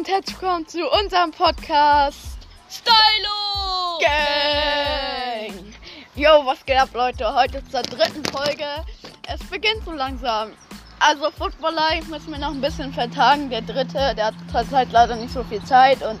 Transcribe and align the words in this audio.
und 0.00 0.08
herzlich 0.08 0.40
willkommen 0.40 0.66
zu 0.66 0.78
unserem 0.88 1.30
Podcast 1.30 2.38
Stylo! 2.70 3.98
Gang. 4.00 5.74
Yo, 6.14 6.46
was 6.46 6.64
geht 6.64 6.78
ab, 6.78 6.88
Leute? 6.94 7.34
Heute 7.34 7.58
ist 7.58 7.70
zur 7.70 7.82
dritten 7.82 8.24
Folge. 8.24 8.64
Es 9.28 9.40
beginnt 9.50 9.84
so 9.84 9.92
langsam. 9.92 10.52
Also, 11.00 11.30
Football 11.30 11.74
Live 11.74 12.08
müssen 12.08 12.32
wir 12.32 12.38
noch 12.38 12.52
ein 12.52 12.62
bisschen 12.62 12.94
vertagen. 12.94 13.50
Der 13.50 13.60
dritte, 13.60 14.14
der 14.16 14.28
hat 14.28 14.34
zurzeit 14.50 14.90
leider 14.90 15.16
nicht 15.16 15.34
so 15.34 15.44
viel 15.44 15.62
Zeit 15.64 16.02
und 16.02 16.18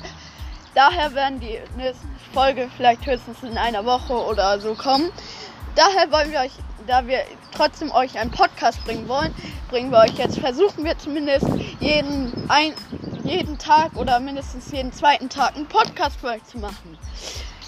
daher 0.74 1.14
werden 1.14 1.40
die 1.40 1.58
nächste 1.78 2.06
Folge 2.34 2.68
vielleicht 2.76 3.06
höchstens 3.06 3.42
in 3.42 3.56
einer 3.56 3.86
Woche 3.86 4.12
oder 4.12 4.60
so 4.60 4.74
kommen. 4.74 5.10
Daher 5.74 6.12
wollen 6.12 6.32
wir 6.32 6.40
euch, 6.40 6.52
da 6.86 7.06
wir 7.06 7.22
trotzdem 7.56 7.90
euch 7.92 8.18
einen 8.18 8.30
Podcast 8.30 8.84
bringen 8.84 9.08
wollen, 9.08 9.34
bringen 9.70 9.90
wir 9.90 10.00
euch 10.00 10.18
jetzt, 10.18 10.38
versuchen 10.38 10.84
wir 10.84 10.98
zumindest 10.98 11.46
jeden, 11.78 12.32
ein, 12.48 12.74
jeden 13.30 13.58
Tag 13.58 13.94
oder 13.94 14.18
mindestens 14.18 14.72
jeden 14.72 14.92
zweiten 14.92 15.28
Tag 15.28 15.54
einen 15.54 15.66
Podcast 15.66 16.18
für 16.20 16.28
euch 16.28 16.44
zu 16.44 16.58
machen. 16.58 16.98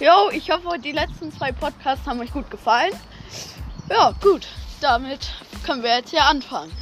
Jo, 0.01 0.29
ich 0.33 0.51
hoffe, 0.51 0.77
die 0.81 0.91
letzten 0.91 1.33
zwei 1.33 1.53
Podcasts 1.53 2.05
haben 2.05 2.19
euch 2.19 2.33
gut 2.33 2.51
gefallen. 2.51 2.93
Ja, 3.89 4.13
gut, 4.21 4.49
damit 4.81 5.31
können 5.65 5.85
wir 5.85 5.97
jetzt 5.97 6.11
hier 6.11 6.25
anfangen. 6.25 6.73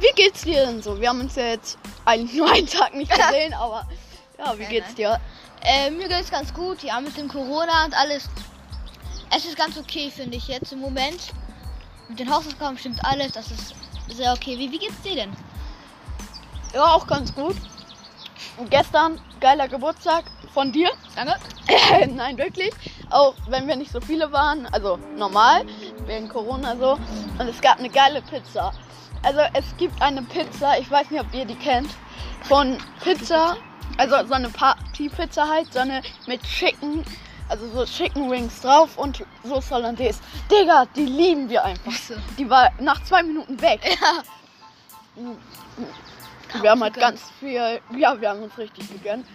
Wie- 0.00 0.12
geht's 0.14 0.42
dir 0.42 0.64
denn 0.66 0.82
so? 0.82 0.98
Wir 0.98 1.10
haben 1.10 1.20
uns 1.20 1.36
ja 1.36 1.44
jetzt 1.44 1.78
eigentlich 2.06 2.38
nur 2.38 2.50
einen 2.50 2.66
Tag 2.66 2.94
nicht 2.94 3.10
gesehen, 3.10 3.52
aber 3.52 3.86
ja, 4.38 4.58
wie 4.58 4.64
geht's 4.64 4.94
dir? 4.94 5.20
Äh, 5.62 5.90
mir 5.90 6.08
geht's 6.08 6.30
ganz 6.30 6.54
gut, 6.54 6.82
ja, 6.82 7.00
mit 7.00 7.16
dem 7.18 7.28
Corona 7.28 7.84
und 7.84 7.94
alles. 7.94 8.30
Es 9.34 9.44
ist 9.44 9.56
ganz 9.56 9.76
okay, 9.78 10.10
finde 10.10 10.38
ich 10.38 10.48
jetzt 10.48 10.72
im 10.72 10.80
Moment. 10.80 11.32
Mit 12.08 12.18
den 12.18 12.30
Hausaufgaben 12.30 12.78
stimmt 12.78 13.04
alles, 13.04 13.32
das 13.32 13.50
ist 13.50 13.74
sehr 14.08 14.32
okay. 14.32 14.58
Wie, 14.58 14.70
wie 14.70 14.78
geht's 14.78 15.00
dir 15.02 15.14
denn? 15.14 15.32
Ja, 16.74 16.94
auch 16.94 17.06
ganz 17.06 17.34
gut. 17.34 17.56
Und 18.56 18.70
gestern 18.70 19.20
geiler 19.40 19.68
Geburtstag 19.68 20.24
von 20.52 20.72
dir. 20.72 20.90
Danke. 21.14 21.34
Nein, 22.14 22.38
wirklich. 22.38 22.70
Auch 23.10 23.34
wenn 23.48 23.66
wir 23.66 23.76
nicht 23.76 23.92
so 23.92 24.00
viele 24.00 24.32
waren, 24.32 24.66
also 24.66 24.98
normal, 25.16 25.64
wegen 26.06 26.28
Corona 26.28 26.76
so. 26.76 26.92
Und 27.38 27.48
es 27.48 27.60
gab 27.60 27.78
eine 27.78 27.90
geile 27.90 28.22
Pizza. 28.22 28.72
Also 29.22 29.40
es 29.52 29.64
gibt 29.76 30.00
eine 30.02 30.22
Pizza, 30.22 30.78
ich 30.78 30.90
weiß 30.90 31.10
nicht, 31.10 31.20
ob 31.20 31.32
ihr 31.32 31.44
die 31.44 31.54
kennt, 31.54 31.90
von 32.42 32.78
Pizza, 33.02 33.56
also 33.96 34.26
so 34.26 34.34
eine 34.34 34.48
Party-Pizza 34.48 35.48
halt, 35.48 35.72
so 35.72 35.78
eine 35.78 36.02
mit 36.26 36.42
Chicken, 36.42 37.04
also 37.48 37.68
so 37.68 37.84
Chicken 37.84 38.30
Wings 38.30 38.60
drauf 38.62 38.98
und 38.98 39.24
Soße 39.44 39.74
Hollandaise. 39.74 40.20
Digga, 40.50 40.86
die 40.96 41.06
lieben 41.06 41.48
wir 41.48 41.64
einfach. 41.64 41.92
Die 42.36 42.48
war 42.48 42.70
nach 42.80 43.02
zwei 43.04 43.22
Minuten 43.22 43.60
weg. 43.60 43.80
Ja. 44.00 44.22
Wir 46.60 46.70
haben 46.70 46.82
halt 46.82 46.94
ganz 46.94 47.22
viel, 47.40 47.80
ja, 47.96 48.20
wir 48.20 48.28
haben 48.30 48.42
uns 48.42 48.56
richtig 48.58 48.88
gegönnt. 48.90 49.26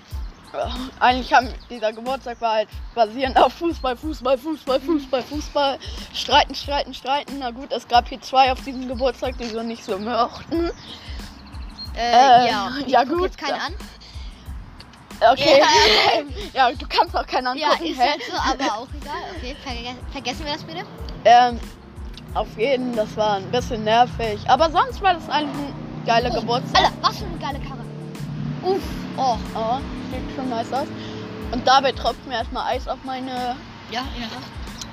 Ja, 0.54 0.70
Eigentlich 1.02 1.34
haben 1.34 1.50
dieser 1.70 1.92
Geburtstag 1.92 2.40
war 2.40 2.54
halt 2.54 2.70
basierend 2.96 3.38
auf 3.38 3.52
Fußball, 3.54 3.98
Fußball, 3.98 4.38
Fußball, 4.38 4.80
Fußball, 4.80 5.22
Fußball. 5.24 5.78
Streiten, 6.14 6.56
streiten, 6.56 6.94
streiten. 6.94 7.40
Na 7.40 7.52
gut, 7.52 7.72
es 7.74 7.86
gab 7.88 8.08
hier 8.08 8.22
zwei 8.22 8.52
auf 8.52 8.62
diesem 8.64 8.88
Geburtstag, 8.88 9.38
die 9.38 9.46
so 9.46 9.62
nicht 9.62 9.84
so 9.84 9.98
mochten. 10.00 10.70
Äh, 11.96 12.46
Ähm, 12.46 12.48
ja. 12.48 12.72
Ja, 12.86 13.04
gut, 13.04 13.24
Jetzt 13.24 13.38
keinen 13.38 13.58
ja. 13.58 13.66
an. 13.66 13.74
Okay. 15.34 15.60
Ja. 15.60 15.68
Ja, 16.70 16.72
du 16.72 16.86
kannst 16.88 17.16
auch 17.16 17.26
keinen 17.28 17.58
Ja, 17.58 17.72
angucken. 17.72 17.92
ist 17.92 18.00
hä? 18.00 18.10
halt 18.12 18.22
so, 18.24 18.38
aber 18.38 18.74
auch 18.78 18.88
egal. 19.02 19.16
Okay, 19.36 19.56
verge 19.64 19.96
vergessen 20.12 20.46
wir 20.46 20.54
das 20.54 20.64
bitte. 20.64 20.84
Ähm, 21.26 21.60
auf 22.36 22.48
jeden, 22.58 22.96
das 22.96 23.16
war 23.18 23.36
ein 23.38 23.52
bisschen 23.52 23.84
nervig. 23.84 24.40
Aber 24.48 24.70
sonst 24.72 25.02
war 25.02 25.16
das 25.16 25.28
eigentlich 25.30 25.58
ein 25.68 25.87
geiler 26.08 26.32
Oh, 26.32 26.40
Geburtstag. 26.40 26.84
Alter, 26.86 26.98
was 27.02 27.18
für 27.18 27.26
eine 27.26 27.38
geile 27.38 27.60
Karre. 27.60 27.86
Uff. 28.64 28.82
Oh. 29.18 29.38
Oh, 29.54 29.78
sieht 30.12 30.36
schon 30.36 30.50
nice 30.50 30.74
aus. 30.74 30.88
Und 31.52 31.68
dabei 31.68 31.92
tropft 31.92 32.26
mir 32.26 32.36
erstmal 32.36 32.74
Eis 32.74 32.88
auf 32.88 33.00
meine 33.04 33.56
Ja, 33.92 34.02
ja. 34.18 34.28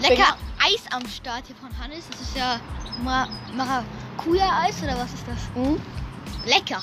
Lecker 0.01 0.37
Eis 0.59 0.83
am 0.93 1.07
Start 1.09 1.45
hier 1.47 1.57
von 1.57 1.71
Hannes. 1.79 2.05
Das 2.11 2.21
ist 2.21 2.37
ja 2.37 2.61
Ma 3.03 3.29
Maracuja-Eis 3.55 4.83
oder 4.83 4.99
was 4.99 5.13
ist 5.13 5.25
das? 5.27 5.39
Hm? 5.55 5.81
Lecker. 6.47 6.83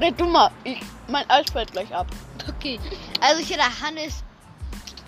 Red 0.00 0.20
du 0.20 0.26
mal, 0.26 0.50
ich, 0.64 0.80
mein 1.08 1.28
Eis 1.28 1.46
fällt 1.50 1.72
gleich 1.72 1.94
ab. 1.94 2.06
Okay. 2.48 2.78
Also 3.20 3.42
hier 3.42 3.56
der 3.56 3.80
Hannes, 3.80 4.22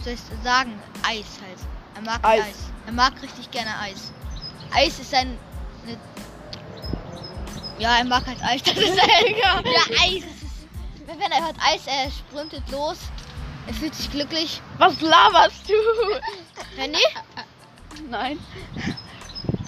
soll 0.03 0.15
ich 0.15 0.21
sagen, 0.43 0.72
Eis 1.03 1.27
halt. 1.43 1.59
Er 1.94 2.03
mag 2.03 2.25
Eis. 2.25 2.43
Eis. 2.43 2.56
Er 2.87 2.93
mag 2.93 3.12
richtig 3.22 3.50
gerne 3.50 3.71
Eis. 3.78 4.12
Eis 4.72 4.99
ist 4.99 5.10
sein. 5.10 5.39
Ja, 7.81 7.97
er 7.99 8.05
mag 8.05 8.27
halt 8.27 8.43
Eis. 8.45 8.63
Das 8.63 8.77
ist 8.77 9.01
halt, 9.01 9.37
ja, 9.43 9.61
Eis. 10.05 10.23
Wenn 11.07 11.33
er 11.33 11.45
hört 11.47 11.57
Eis, 11.61 11.81
er 11.87 12.11
sprintet 12.11 12.69
los. 12.71 12.99
Er 13.67 13.75
fühlt 13.75 13.95
sich 13.95 14.11
glücklich. 14.11 14.61
Was 14.79 15.01
laberst 15.01 15.69
du? 15.69 15.75
Nee? 16.77 16.97
Nein. 18.09 18.39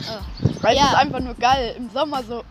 Oh. 0.09 0.67
Eis 0.67 0.77
Ja. 0.79 0.87
ist 0.89 0.95
einfach 0.95 1.21
nur 1.21 1.35
geil. 1.35 1.75
Im 1.77 1.91
Sommer 1.91 2.23
so. 2.23 2.45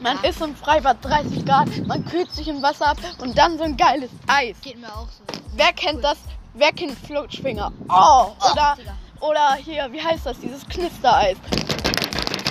Man 0.00 0.18
Ja. 0.22 0.28
ist 0.30 0.40
im 0.42 0.54
Freibad 0.56 0.98
30 1.02 1.44
Grad, 1.46 1.68
man 1.86 2.04
kühlt 2.04 2.30
sich 2.32 2.48
im 2.48 2.60
Wasser 2.62 2.88
ab 2.88 2.98
und 3.18 3.38
dann 3.38 3.56
so 3.56 3.64
ein 3.64 3.76
geiles 3.76 4.10
Eis. 4.26 4.56
Geht 4.60 4.78
mir 4.80 4.88
auch 4.94 5.06
so. 5.08 5.22
Wer 5.54 5.72
kennt 5.72 5.96
Cool. 5.96 6.02
das? 6.02 6.18
Wer 6.54 6.72
kennt 6.72 6.98
Flutschfinger? 6.98 7.72
Oh, 7.88 7.94
Oh, 7.94 8.50
oder, 8.52 8.76
Digga. 8.78 8.96
oder 9.20 9.54
hier, 9.54 9.88
wie 9.92 10.02
heißt 10.02 10.26
das? 10.26 10.38
Dieses 10.40 10.66
Knistereis. 10.68 11.36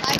Eis, 0.06 0.18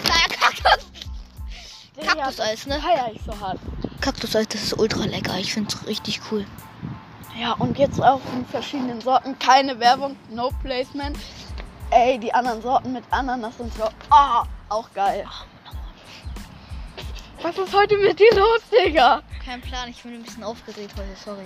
Kaktuseis, 2.00 2.66
ne? 2.66 2.80
Feier 2.80 3.10
ich 3.12 3.20
so 3.22 3.38
hart. 3.38 3.58
Kaktuseis, 4.00 4.48
das 4.48 4.62
ist 4.62 4.78
ultra 4.78 5.04
lecker. 5.04 5.38
Ich 5.38 5.52
finde 5.52 5.74
es 5.74 5.86
richtig 5.86 6.20
cool. 6.30 6.44
Ja, 7.38 7.52
und 7.52 7.78
jetzt 7.78 8.00
auch 8.00 8.20
in 8.32 8.44
verschiedenen 8.46 9.00
Sorten. 9.00 9.38
Keine 9.38 9.78
Werbung, 9.80 10.16
no 10.30 10.50
placement. 10.62 11.16
Ey, 11.90 12.18
die 12.18 12.32
anderen 12.32 12.62
Sorten 12.62 12.92
mit 12.92 13.04
Ananas 13.10 13.54
und 13.58 13.72
so. 13.74 13.88
Ah, 14.10 14.44
auch 14.68 14.92
geil. 14.94 15.24
Was 17.42 17.58
ist 17.58 17.74
heute 17.74 17.96
mit 17.98 18.18
dir 18.18 18.34
los, 18.34 18.60
Digga? 18.70 19.22
Kein 19.44 19.60
Plan, 19.60 19.88
ich 19.88 20.02
bin 20.02 20.14
ein 20.14 20.22
bisschen 20.22 20.44
aufgeregt 20.44 20.94
heute, 20.96 21.14
sorry. 21.22 21.44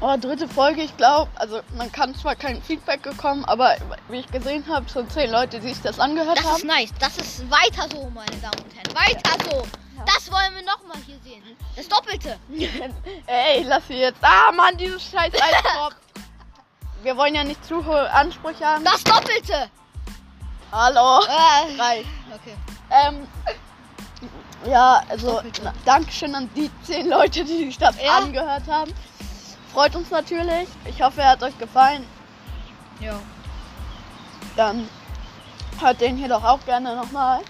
Oh, 0.00 0.14
dritte 0.20 0.46
Folge, 0.46 0.82
ich 0.82 0.94
glaube, 0.98 1.30
also 1.36 1.60
man 1.76 1.90
kann 1.90 2.14
zwar 2.14 2.36
kein 2.36 2.62
Feedback 2.62 3.00
bekommen, 3.02 3.44
aber 3.46 3.76
wie 4.08 4.18
ich 4.20 4.26
gesehen 4.30 4.62
habe, 4.68 4.84
so 4.90 5.02
zehn 5.04 5.30
Leute, 5.30 5.58
die 5.58 5.68
sich 5.72 5.80
das 5.82 5.98
angehört 5.98 6.36
Das 6.38 6.44
ist 6.44 6.50
haben. 6.52 6.66
nice. 6.66 6.90
Das 7.00 7.16
ist 7.16 7.50
weiter 7.50 7.88
so, 7.90 8.10
meine 8.10 8.36
Damen 8.36 8.60
und 8.62 8.74
Herren. 8.74 8.94
Weiter 8.94 9.44
so. 9.50 9.56
Ja. 9.96 10.04
Das 10.04 10.30
wollen 10.30 10.54
wir 10.54 10.62
nochmal 10.64 10.98
hier 11.06 11.18
sehen. 11.24 11.42
Das 11.74 11.88
Doppelte. 11.88 12.38
Ey, 13.26 13.62
lass 13.62 13.86
sie 13.88 13.94
jetzt. 13.94 14.18
Ah, 14.20 14.52
Mann, 14.52 14.76
dieses 14.76 15.02
scheiß 15.02 15.32
Eiskorb. 15.40 15.94
Wir 17.02 17.16
wollen 17.16 17.34
ja 17.34 17.44
nicht 17.44 17.64
zu 17.64 17.84
hohe 17.84 18.10
Ansprüche 18.12 18.66
haben. 18.66 18.84
Das 18.84 19.02
Doppelte. 19.02 19.70
Hallo. 20.72 21.24
Äh, 21.24 21.80
Reicht. 21.80 22.06
okay. 22.34 22.54
Ähm, 22.90 23.26
ja, 24.70 25.02
also 25.08 25.40
na, 25.62 25.72
Dankeschön 25.86 26.34
an 26.34 26.50
die 26.54 26.70
zehn 26.82 27.08
Leute, 27.08 27.44
die 27.44 27.64
sich 27.64 27.78
das 27.78 27.96
Ja. 28.02 28.18
angehört 28.18 28.64
haben. 28.68 28.92
Freut 29.76 29.94
uns 29.94 30.10
natürlich. 30.10 30.70
Ich 30.86 31.02
hoffe, 31.02 31.20
er 31.20 31.32
hat 31.32 31.42
euch 31.42 31.58
gefallen. 31.58 32.02
Ja. 32.98 33.20
Dann 34.56 34.88
hört 35.78 36.00
den 36.00 36.16
hier 36.16 36.28
doch 36.28 36.42
auch 36.42 36.64
gerne 36.64 36.96
nochmal. 36.96 37.42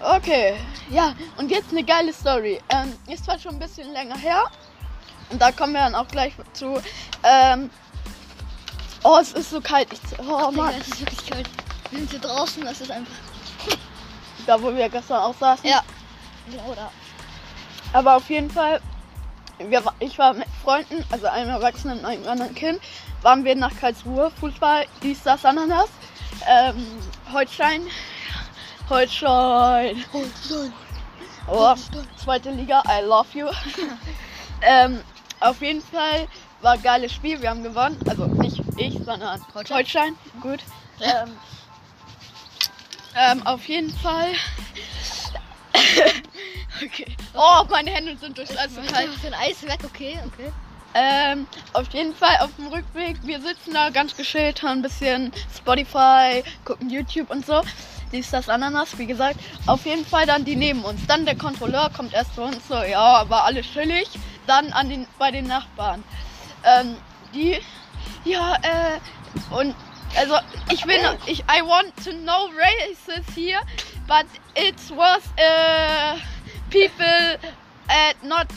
Okay, 0.00 0.54
ja, 0.90 1.14
und 1.36 1.50
jetzt 1.50 1.72
eine 1.72 1.82
geile 1.82 2.12
Story. 2.12 2.60
Ähm, 2.68 2.96
ist 3.12 3.24
zwar 3.24 3.40
schon 3.40 3.54
ein 3.54 3.58
bisschen 3.58 3.92
länger 3.92 4.16
her. 4.16 4.44
Und 5.28 5.42
da 5.42 5.50
kommen 5.50 5.72
wir 5.72 5.80
dann 5.80 5.96
auch 5.96 6.06
gleich 6.06 6.34
zu. 6.52 6.80
Ähm, 7.24 7.68
oh, 9.02 9.18
es 9.20 9.32
ist 9.32 9.50
so 9.50 9.60
kalt. 9.60 9.88
Ich, 9.92 10.00
oh 10.20 10.52
Mann, 10.52 10.72
es 10.80 10.86
ist 10.86 11.00
wirklich 11.00 11.28
kalt. 11.28 11.50
Wir 11.90 11.98
sind 11.98 12.10
hier 12.12 12.20
draußen, 12.20 12.64
das 12.64 12.80
ist 12.80 12.92
einfach. 12.92 13.12
da 14.46 14.62
wo 14.62 14.72
wir 14.72 14.88
gestern 14.88 15.20
auch 15.20 15.34
saßen. 15.34 15.68
Ja. 15.68 15.82
Oder? 16.70 16.92
Aber 17.92 18.14
auf 18.14 18.30
jeden 18.30 18.52
Fall, 18.52 18.80
wir, 19.58 19.82
ich 20.00 20.18
war 20.18 20.34
mit 20.34 20.48
Freunden, 20.62 21.04
also 21.10 21.26
einem 21.26 21.50
Erwachsenen 21.50 21.98
und 22.00 22.04
einem 22.04 22.28
anderen 22.28 22.54
Kind, 22.54 22.80
waren 23.22 23.44
wir 23.44 23.54
nach 23.56 23.74
Karlsruhe, 23.78 24.30
Fußball, 24.40 24.86
dies, 25.02 25.22
das, 25.22 25.44
Ananas, 25.44 25.88
ähm, 26.48 26.86
Holstein, 27.32 27.82
Holstein, 28.88 30.04
oh, 31.48 31.74
zweite 32.16 32.50
Liga, 32.50 32.82
I 32.86 33.04
love 33.04 33.28
you. 33.32 33.46
ähm, 34.62 35.00
auf 35.40 35.60
jeden 35.60 35.82
Fall 35.82 36.28
war 36.60 36.72
ein 36.72 36.82
geiles 36.82 37.12
Spiel, 37.12 37.40
wir 37.40 37.50
haben 37.50 37.62
gewonnen, 37.62 37.98
also 38.08 38.26
nicht 38.26 38.62
ich, 38.76 38.94
sondern 39.04 39.40
Holstein? 39.54 39.76
Holstein, 39.76 40.16
gut. 40.40 40.60
Ähm, 41.00 41.30
ähm, 43.16 43.46
auf 43.46 43.66
jeden 43.66 43.90
Fall. 43.90 44.32
Okay. 46.84 47.16
Oh, 47.34 47.64
meine 47.70 47.90
Hände 47.90 48.16
sind 48.16 48.36
durchs 48.36 48.56
Eis 48.56 48.74
so 48.74 48.80
kalt. 48.92 49.08
Für 49.20 49.26
ein 49.28 49.34
Eis 49.34 49.62
weg, 49.62 49.78
okay, 49.84 50.18
okay. 50.26 50.52
Ähm, 50.94 51.46
auf 51.74 51.92
jeden 51.92 52.14
Fall 52.14 52.36
auf 52.40 52.50
dem 52.56 52.68
Rückweg. 52.68 53.16
Wir 53.22 53.40
sitzen 53.40 53.74
da 53.74 53.90
ganz 53.90 54.16
geschillt, 54.16 54.62
hören 54.62 54.78
ein 54.78 54.82
bisschen 54.82 55.32
Spotify, 55.54 56.42
gucken 56.64 56.88
YouTube 56.88 57.30
und 57.30 57.44
so. 57.44 57.60
dies, 58.12 58.30
das, 58.30 58.48
Ananas, 58.48 58.96
wie 58.98 59.06
gesagt. 59.06 59.38
Auf 59.66 59.84
jeden 59.84 60.06
Fall 60.06 60.24
dann 60.26 60.44
die 60.44 60.56
neben 60.56 60.84
uns. 60.84 61.06
Dann 61.06 61.26
der 61.26 61.36
Kontrolleur 61.36 61.90
kommt 61.94 62.14
erst 62.14 62.34
zu 62.34 62.42
uns, 62.42 62.66
so, 62.68 62.76
ja, 62.76 63.28
war 63.28 63.44
alles 63.44 63.66
chillig. 63.66 64.08
Dann 64.46 64.72
an 64.72 64.88
den, 64.88 65.06
bei 65.18 65.30
den 65.30 65.46
Nachbarn. 65.48 66.02
Ähm, 66.64 66.96
die, 67.34 67.58
ja, 68.24 68.54
äh, 68.62 69.54
und, 69.54 69.74
also, 70.16 70.36
ich 70.72 70.86
will, 70.86 71.02
noch- 71.02 71.26
ich, 71.26 71.40
I 71.40 71.60
want 71.62 71.92
to 72.04 72.12
know 72.12 72.48
races 72.56 73.26
here, 73.34 73.60
but 74.06 74.24
it 74.54 74.76
was, 74.96 75.20
äh, 75.36 76.14
people 76.70 77.38
at 77.88 78.22
not 78.22 78.48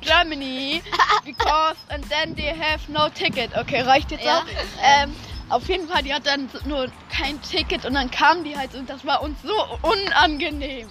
Germany 0.00 0.82
because 1.24 1.76
and 1.90 2.04
then 2.08 2.34
they 2.34 2.54
have 2.54 2.80
no 2.88 3.08
ticket. 3.08 3.56
Okay, 3.56 3.80
reicht 3.82 4.10
jetzt 4.10 4.24
Ja. 4.24 4.38
auch. 4.38 4.44
Ähm, 4.82 5.14
auf 5.50 5.66
jeden 5.68 5.88
Fall, 5.88 6.02
die 6.02 6.12
hat 6.12 6.26
dann 6.26 6.48
nur 6.66 6.88
kein 7.10 7.40
Ticket 7.42 7.84
und 7.86 7.94
dann 7.94 8.10
kamen 8.10 8.44
die 8.44 8.56
halt 8.56 8.74
und 8.74 8.88
das 8.88 9.04
war 9.04 9.22
uns 9.22 9.38
so 9.42 9.54
unangenehm. 9.82 10.88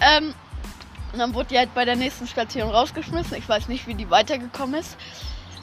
Ähm, 0.00 0.34
und 1.12 1.18
dann 1.18 1.34
wurde 1.34 1.48
die 1.48 1.58
halt 1.58 1.74
bei 1.74 1.84
der 1.84 1.96
nächsten 1.96 2.26
Station 2.26 2.70
rausgeschmissen. 2.70 3.36
Ich 3.36 3.48
weiß 3.48 3.68
nicht, 3.68 3.86
wie 3.86 3.94
die 3.94 4.08
weitergekommen 4.10 4.80
ist. 4.80 4.96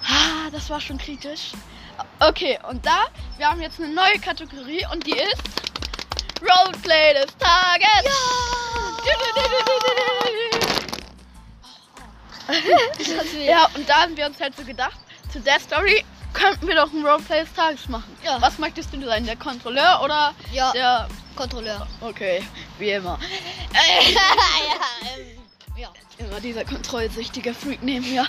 Ah, 0.06 0.50
das 0.51 0.69
war 0.69 0.81
schon 0.81 0.98
kritisch. 0.98 1.51
Okay, 2.19 2.59
und 2.69 2.86
da, 2.86 3.06
wir 3.38 3.50
haben 3.50 3.62
jetzt 3.62 3.80
eine 3.80 3.94
neue 3.94 4.19
Kategorie 4.19 4.86
und 4.92 5.06
die 5.06 5.12
ist 5.18 5.42
Roleplay 6.42 7.13
des 7.13 7.38
Tages. 7.38 8.04
Ja, 8.04 8.82
und 13.76 13.90
da 13.90 14.02
haben 14.02 14.16
wir 14.16 14.26
uns 14.26 14.40
halt 14.40 14.56
so 14.56 14.64
gedacht, 14.64 14.98
zu 15.32 15.40
der 15.40 15.60
Story 15.60 16.04
könnten 16.34 16.68
wir 16.68 16.76
doch 16.76 16.92
ein 16.92 17.06
Roleplay 17.06 17.42
des 17.42 17.54
Tages 17.54 17.88
machen. 17.88 18.16
Ja. 18.24 18.42
Was 18.42 18.58
möchtest 18.58 18.94
du 18.94 19.04
sein, 19.06 19.26
der 19.26 19.36
Kontrolleur 19.36 20.02
oder 20.04 20.34
Ja, 20.52 20.72
der... 20.72 21.08
Kontrolleur. 21.36 21.88
Okay, 22.02 22.44
wie 22.78 22.92
immer. 22.92 23.18
ja, 23.74 24.22
ähm, 25.18 25.42
ja. 25.76 25.90
Immer 26.20 26.40
dieser 26.40 26.64
kontrollsüchtige 26.64 27.54
Freak 27.54 27.82
neben 27.82 28.08
mir. 28.10 28.28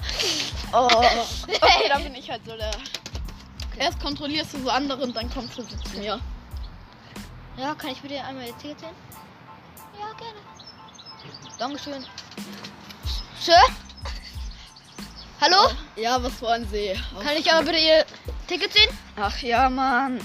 Oh. 0.73 0.87
Okay, 0.87 1.89
dann 1.89 2.03
bin 2.03 2.15
ich 2.15 2.31
halt 2.31 2.43
so 2.47 2.57
der... 2.57 2.71
Erst 3.77 4.01
kontrollierst 4.01 4.55
du 4.55 4.63
so 4.63 4.71
andere 4.71 5.03
und 5.03 5.15
dann 5.15 5.29
kommst 5.31 5.59
du 5.59 5.63
zu 5.63 5.99
mir. 5.99 6.19
Ja, 7.57 7.75
kann 7.75 7.91
ich 7.91 8.01
bitte 8.01 8.23
einmal 8.23 8.47
ihr 8.47 8.57
Ticket 8.59 8.81
sehen? 8.81 8.91
Ja, 9.99 10.13
gerne. 10.17 10.54
Dankeschön. 11.59 12.05
Sir? 13.41 13.55
Hallo? 15.41 15.71
Ja, 15.97 16.23
was 16.23 16.41
wollen 16.43 16.67
Sie? 16.71 16.95
Kann 17.23 17.37
ich 17.39 17.53
aber 17.53 17.65
bitte 17.67 17.79
ihr 17.79 18.05
Ticket 18.47 18.73
sehen? 18.73 18.89
Ach 19.17 19.37
ja, 19.43 19.69
Mann. 19.69 20.21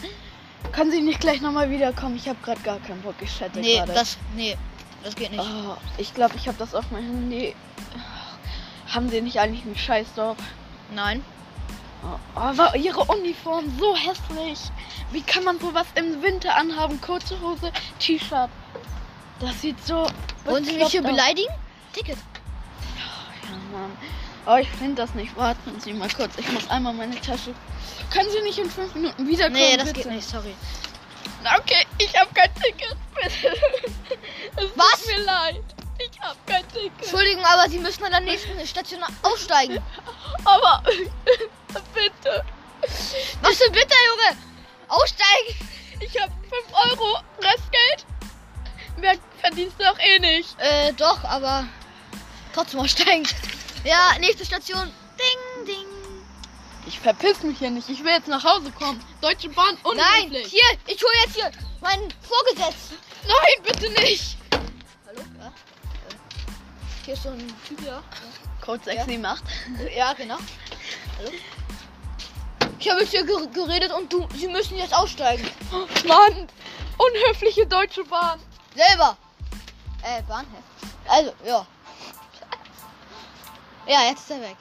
Kann 0.71 0.91
sie 0.91 1.01
nicht 1.01 1.19
gleich 1.19 1.41
nochmal 1.41 1.69
wiederkommen? 1.69 2.15
Ich 2.15 2.27
habe 2.27 2.39
gerade 2.43 2.61
gar 2.61 2.79
keinen 2.79 3.01
Bock. 3.01 3.15
Ich 3.21 3.37
chatte 3.37 3.59
Nee, 3.59 3.77
gerade. 3.77 3.93
das. 3.93 4.17
Nee, 4.35 4.57
das 5.03 5.15
geht 5.15 5.31
nicht. 5.31 5.41
Oh, 5.43 5.75
ich 5.97 6.13
glaube, 6.13 6.35
ich 6.35 6.47
habe 6.47 6.57
das 6.57 6.73
auf 6.75 6.89
meinem 6.91 7.05
Handy. 7.07 7.55
Haben 8.87 9.09
sie 9.09 9.21
nicht 9.21 9.39
eigentlich 9.39 9.65
einen 9.65 9.77
Scheißdorf? 9.77 10.37
Nein. 10.95 11.23
Oh, 12.03 12.39
aber 12.39 12.75
ihre 12.75 13.03
Uniform 13.03 13.65
so 13.77 13.95
hässlich. 13.95 14.59
Wie 15.11 15.21
kann 15.21 15.43
man 15.43 15.59
sowas 15.59 15.87
im 15.95 16.21
Winter 16.21 16.55
anhaben? 16.55 16.99
Kurze 17.01 17.39
Hose, 17.41 17.71
T-Shirt. 17.99 18.49
Das 19.39 19.61
sieht 19.61 19.83
so. 19.85 20.07
Wollen 20.45 20.65
Sie 20.65 20.73
mich 20.73 20.89
hier 20.91 21.01
aus. 21.01 21.07
beleidigen? 21.07 21.53
Ticket. 21.93 22.17
Ja, 22.97 23.55
Mann. 23.77 23.97
Oh, 24.45 24.55
ich 24.55 24.69
finde 24.69 24.95
das 24.95 25.13
nicht. 25.15 25.35
Warten 25.37 25.79
Sie 25.79 25.93
mal 25.93 26.09
kurz. 26.09 26.33
Ich 26.37 26.51
muss 26.51 26.69
einmal 26.69 26.93
meine 26.93 27.19
Tasche. 27.21 27.53
Können 28.11 28.29
Sie 28.31 28.41
nicht 28.41 28.57
in 28.59 28.69
fünf 28.69 28.93
Minuten 28.95 29.27
wiederkommen? 29.27 29.59
Nee, 29.59 29.77
das 29.77 29.87
bitte? 29.87 30.01
geht 30.01 30.11
nicht, 30.11 30.27
sorry. 30.27 30.53
Okay, 31.57 31.85
ich 31.99 32.19
habe 32.19 32.29
kein 32.33 32.53
Ticket. 32.55 32.95
Bitte. 33.15 33.55
Es 34.55 34.65
Was? 34.75 35.03
Tut 35.03 35.17
mir 35.17 35.23
leid. 35.23 35.63
Ich 35.99 36.19
habe 36.21 36.37
kein 36.45 36.67
Ticket. 36.69 36.91
Entschuldigung, 37.01 37.45
aber 37.45 37.69
Sie 37.69 37.77
müssen 37.79 38.03
an 38.03 38.11
der 38.11 38.21
nächsten 38.21 38.65
Station 38.65 38.99
aussteigen. 39.21 39.79
Aber 40.45 40.81
bitte. 41.93 42.43
Was 43.41 43.57
denn 43.59 43.71
bitte, 43.71 43.93
Junge? 44.07 44.37
Aussteigen? 44.87 45.55
Ich 45.99 46.19
habe 46.21 46.31
5 46.49 46.91
Euro 46.91 47.19
Restgeld. 47.41 48.05
Du 49.67 49.83
doch 49.83 49.99
eh 49.99 50.19
nicht. 50.19 50.55
Äh, 50.59 50.93
doch, 50.93 51.23
aber 51.23 51.65
trotzdem 52.53 52.79
aussteigen. 52.79 53.27
Ja, 53.83 54.13
nächste 54.19 54.45
Station. 54.45 54.91
Ding, 55.17 55.65
ding. 55.65 55.85
Ich 56.87 56.99
verpiss 56.99 57.43
mich 57.43 57.59
hier 57.59 57.69
nicht. 57.69 57.89
Ich 57.89 58.03
will 58.03 58.11
jetzt 58.11 58.27
nach 58.27 58.43
Hause 58.43 58.71
kommen. 58.71 59.03
Deutsche 59.21 59.49
Bahn 59.49 59.77
Nein, 59.83 60.27
unhöflich. 60.27 60.47
hier, 60.47 60.77
ich 60.87 61.01
hole 61.03 61.13
jetzt 61.25 61.35
hier 61.35 61.51
meinen 61.81 62.13
Vorgesetzten. 62.21 62.95
Nein, 63.27 63.63
bitte 63.63 63.89
nicht. 64.01 64.37
Hallo? 65.07 65.21
Ja. 65.39 65.47
Äh, 65.47 65.51
Hier 67.05 67.13
ist 67.13 67.23
so 67.23 67.29
ein 67.29 67.53
Typ, 67.67 67.85
ja. 67.85 68.01
Code 68.61 68.81
678. 68.85 69.95
Ja, 69.95 70.13
genau. 70.13 70.37
Hallo? 71.17 71.31
Ich 72.79 72.89
habe 72.89 73.01
jetzt 73.01 73.11
hier 73.11 73.25
ger- 73.25 73.51
geredet 73.53 73.91
und 73.91 74.11
du, 74.11 74.27
Sie 74.35 74.47
müssen 74.47 74.77
jetzt 74.77 74.93
aussteigen. 74.95 75.45
Mann, 76.07 76.47
unhöfliche 76.97 77.67
Deutsche 77.67 78.05
Bahn. 78.05 78.39
Selber. 78.75 79.17
Äh, 80.03 80.21
Bahnhof. 80.27 80.63
Also, 81.07 81.33
ja. 81.45 81.65
Ja, 83.87 84.03
jetzt 84.09 84.21
ist 84.21 84.31
er 84.31 84.41
weg. 84.41 84.57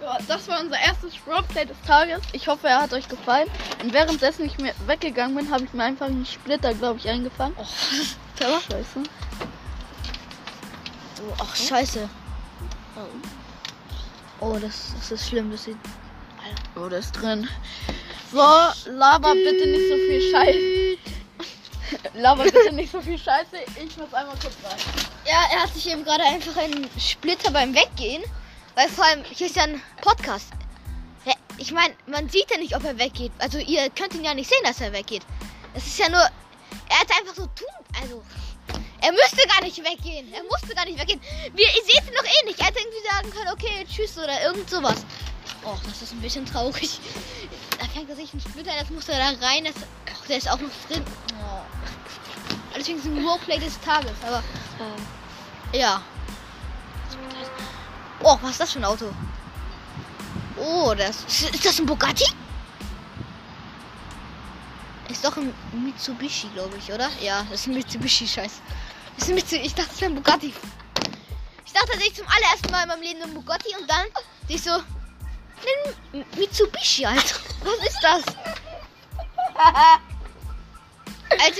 Ja, 0.00 0.18
das 0.28 0.48
war 0.48 0.60
unser 0.60 0.78
erstes 0.78 1.14
Roleplay 1.26 1.64
des 1.64 1.80
Tages. 1.86 2.20
Ich 2.32 2.48
hoffe, 2.48 2.68
er 2.68 2.82
hat 2.82 2.92
euch 2.92 3.08
gefallen. 3.08 3.48
Und 3.82 3.92
währenddessen 3.92 4.44
ich 4.44 4.58
mir 4.58 4.74
weggegangen 4.86 5.36
bin, 5.36 5.50
habe 5.50 5.64
ich 5.64 5.72
mir 5.72 5.84
einfach 5.84 6.06
einen 6.06 6.26
Splitter, 6.26 6.74
glaube 6.74 6.98
ich, 6.98 7.08
eingefangen. 7.08 7.56
Oh, 7.58 7.64
Scheiße. 8.38 9.02
Oh, 11.26 11.32
ach, 11.40 11.56
scheiße. 11.56 12.08
Oh, 14.40 14.58
das, 14.60 14.92
das 14.98 15.12
ist 15.12 15.28
schlimm. 15.28 15.50
Das 15.50 15.64
sieht. 15.64 15.76
Oh, 16.76 16.88
das 16.88 17.06
ist 17.06 17.12
drin. 17.12 17.48
So, 18.30 18.38
laber 18.90 19.32
bitte 19.32 19.66
nicht 19.66 19.88
so 19.88 19.96
viel 19.96 20.30
Scheiße. 20.30 20.73
Laber 22.14 22.44
bitte 22.44 22.72
nicht 22.72 22.92
so 22.92 23.00
viel 23.00 23.18
Scheiße. 23.18 23.56
Ich 23.76 23.96
muss 23.96 24.12
einmal 24.12 24.36
kurz 24.40 24.54
rein. 24.64 24.78
Ja, 25.26 25.46
er 25.52 25.62
hat 25.62 25.74
sich 25.74 25.90
eben 25.90 26.04
gerade 26.04 26.24
einfach 26.24 26.56
einen 26.56 26.88
Splitter 26.98 27.50
beim 27.50 27.74
Weggehen. 27.74 28.22
Weil 28.74 28.88
vor 28.88 29.04
allem, 29.04 29.24
hier 29.24 29.46
ist 29.46 29.56
ja 29.56 29.64
ein 29.64 29.80
Podcast. 30.00 30.48
Ich 31.56 31.70
meine, 31.70 31.94
man 32.06 32.28
sieht 32.28 32.50
ja 32.50 32.58
nicht, 32.58 32.74
ob 32.74 32.82
er 32.82 32.98
weggeht. 32.98 33.30
Also 33.38 33.58
ihr 33.58 33.88
könnt 33.90 34.14
ihn 34.14 34.24
ja 34.24 34.34
nicht 34.34 34.48
sehen, 34.48 34.62
dass 34.64 34.80
er 34.80 34.92
weggeht. 34.92 35.22
Es 35.72 35.86
ist 35.86 35.98
ja 35.98 36.08
nur, 36.08 36.18
er 36.20 36.98
hat 36.98 37.10
einfach 37.18 37.34
so 37.34 37.46
tun. 37.46 38.00
Also, 38.00 38.22
er 39.00 39.12
müsste 39.12 39.46
gar 39.46 39.62
nicht 39.62 39.78
weggehen. 39.78 40.32
Er 40.32 40.42
musste 40.44 40.74
gar 40.74 40.84
nicht 40.84 40.98
weggehen. 40.98 41.20
Wir, 41.54 41.66
ihr 41.66 41.84
seht 41.84 42.08
ihn 42.08 42.14
doch 42.16 42.24
eh 42.24 42.44
nicht. 42.46 42.58
Er 42.58 42.66
hätte 42.66 42.80
irgendwie 42.80 43.08
sagen 43.08 43.30
können, 43.30 43.50
okay, 43.52 43.86
tschüss 43.88 44.18
oder 44.18 44.42
irgend 44.42 44.68
sowas. 44.68 45.04
Och, 45.64 45.80
das 45.84 46.02
ist 46.02 46.12
ein 46.12 46.20
bisschen 46.20 46.44
traurig. 46.44 46.98
Da 47.78 47.86
fängt 47.86 48.10
er 48.10 48.16
sich 48.16 48.32
einen 48.32 48.40
Splitter, 48.40 48.76
jetzt 48.76 48.90
muss 48.90 49.08
er 49.08 49.18
da 49.18 49.46
rein. 49.46 49.64
Das, 49.64 49.74
och, 49.76 50.26
der 50.28 50.38
ist 50.38 50.50
auch 50.50 50.58
noch 50.58 50.70
drin. 50.88 51.04
Ist 52.92 53.06
ein 53.06 53.26
Roleplay 53.26 53.58
des 53.58 53.80
Tages. 53.80 54.12
Aber, 54.26 54.42
äh, 55.72 55.78
ja. 55.78 56.02
Oh, 58.22 58.38
was 58.42 58.50
ist 58.52 58.60
das 58.60 58.72
für 58.72 58.78
ein 58.78 58.84
Auto? 58.84 59.10
Oh, 60.56 60.94
das 60.96 61.24
ist 61.24 61.64
das 61.64 61.78
ein 61.78 61.86
Bugatti? 61.86 62.26
Ist 65.08 65.24
doch 65.24 65.36
ein 65.36 65.54
Mitsubishi, 65.72 66.48
glaube 66.48 66.76
ich, 66.76 66.92
oder? 66.92 67.08
Ja, 67.20 67.42
das 67.50 67.60
ist 67.60 67.66
ein 67.68 67.74
Mitsubishi, 67.74 68.26
scheiß. 68.26 68.60
Ist 69.16 69.28
ein 69.28 69.34
Mitsubishi. 69.34 69.66
Ich 69.66 69.74
dachte, 69.74 69.88
das 69.90 70.00
wäre 70.00 70.10
ein 70.12 70.14
Bugatti. 70.16 70.52
Ich 71.64 71.72
dachte 71.72 71.86
tatsächlich 71.86 72.16
zum 72.16 72.26
allerersten 72.28 72.70
Mal 72.70 72.82
in 72.82 72.88
meinem 72.88 73.02
Leben 73.02 73.22
ein 73.22 73.34
Bugatti 73.34 73.74
und 73.80 73.88
dann 73.88 74.06
ich 74.48 74.62
so 74.62 74.70
ein 74.72 76.24
Mitsubishi, 76.38 77.06
Alter. 77.06 77.36
Was 77.64 77.88
ist 77.88 77.98
das? 78.02 78.22
Als 81.44 81.58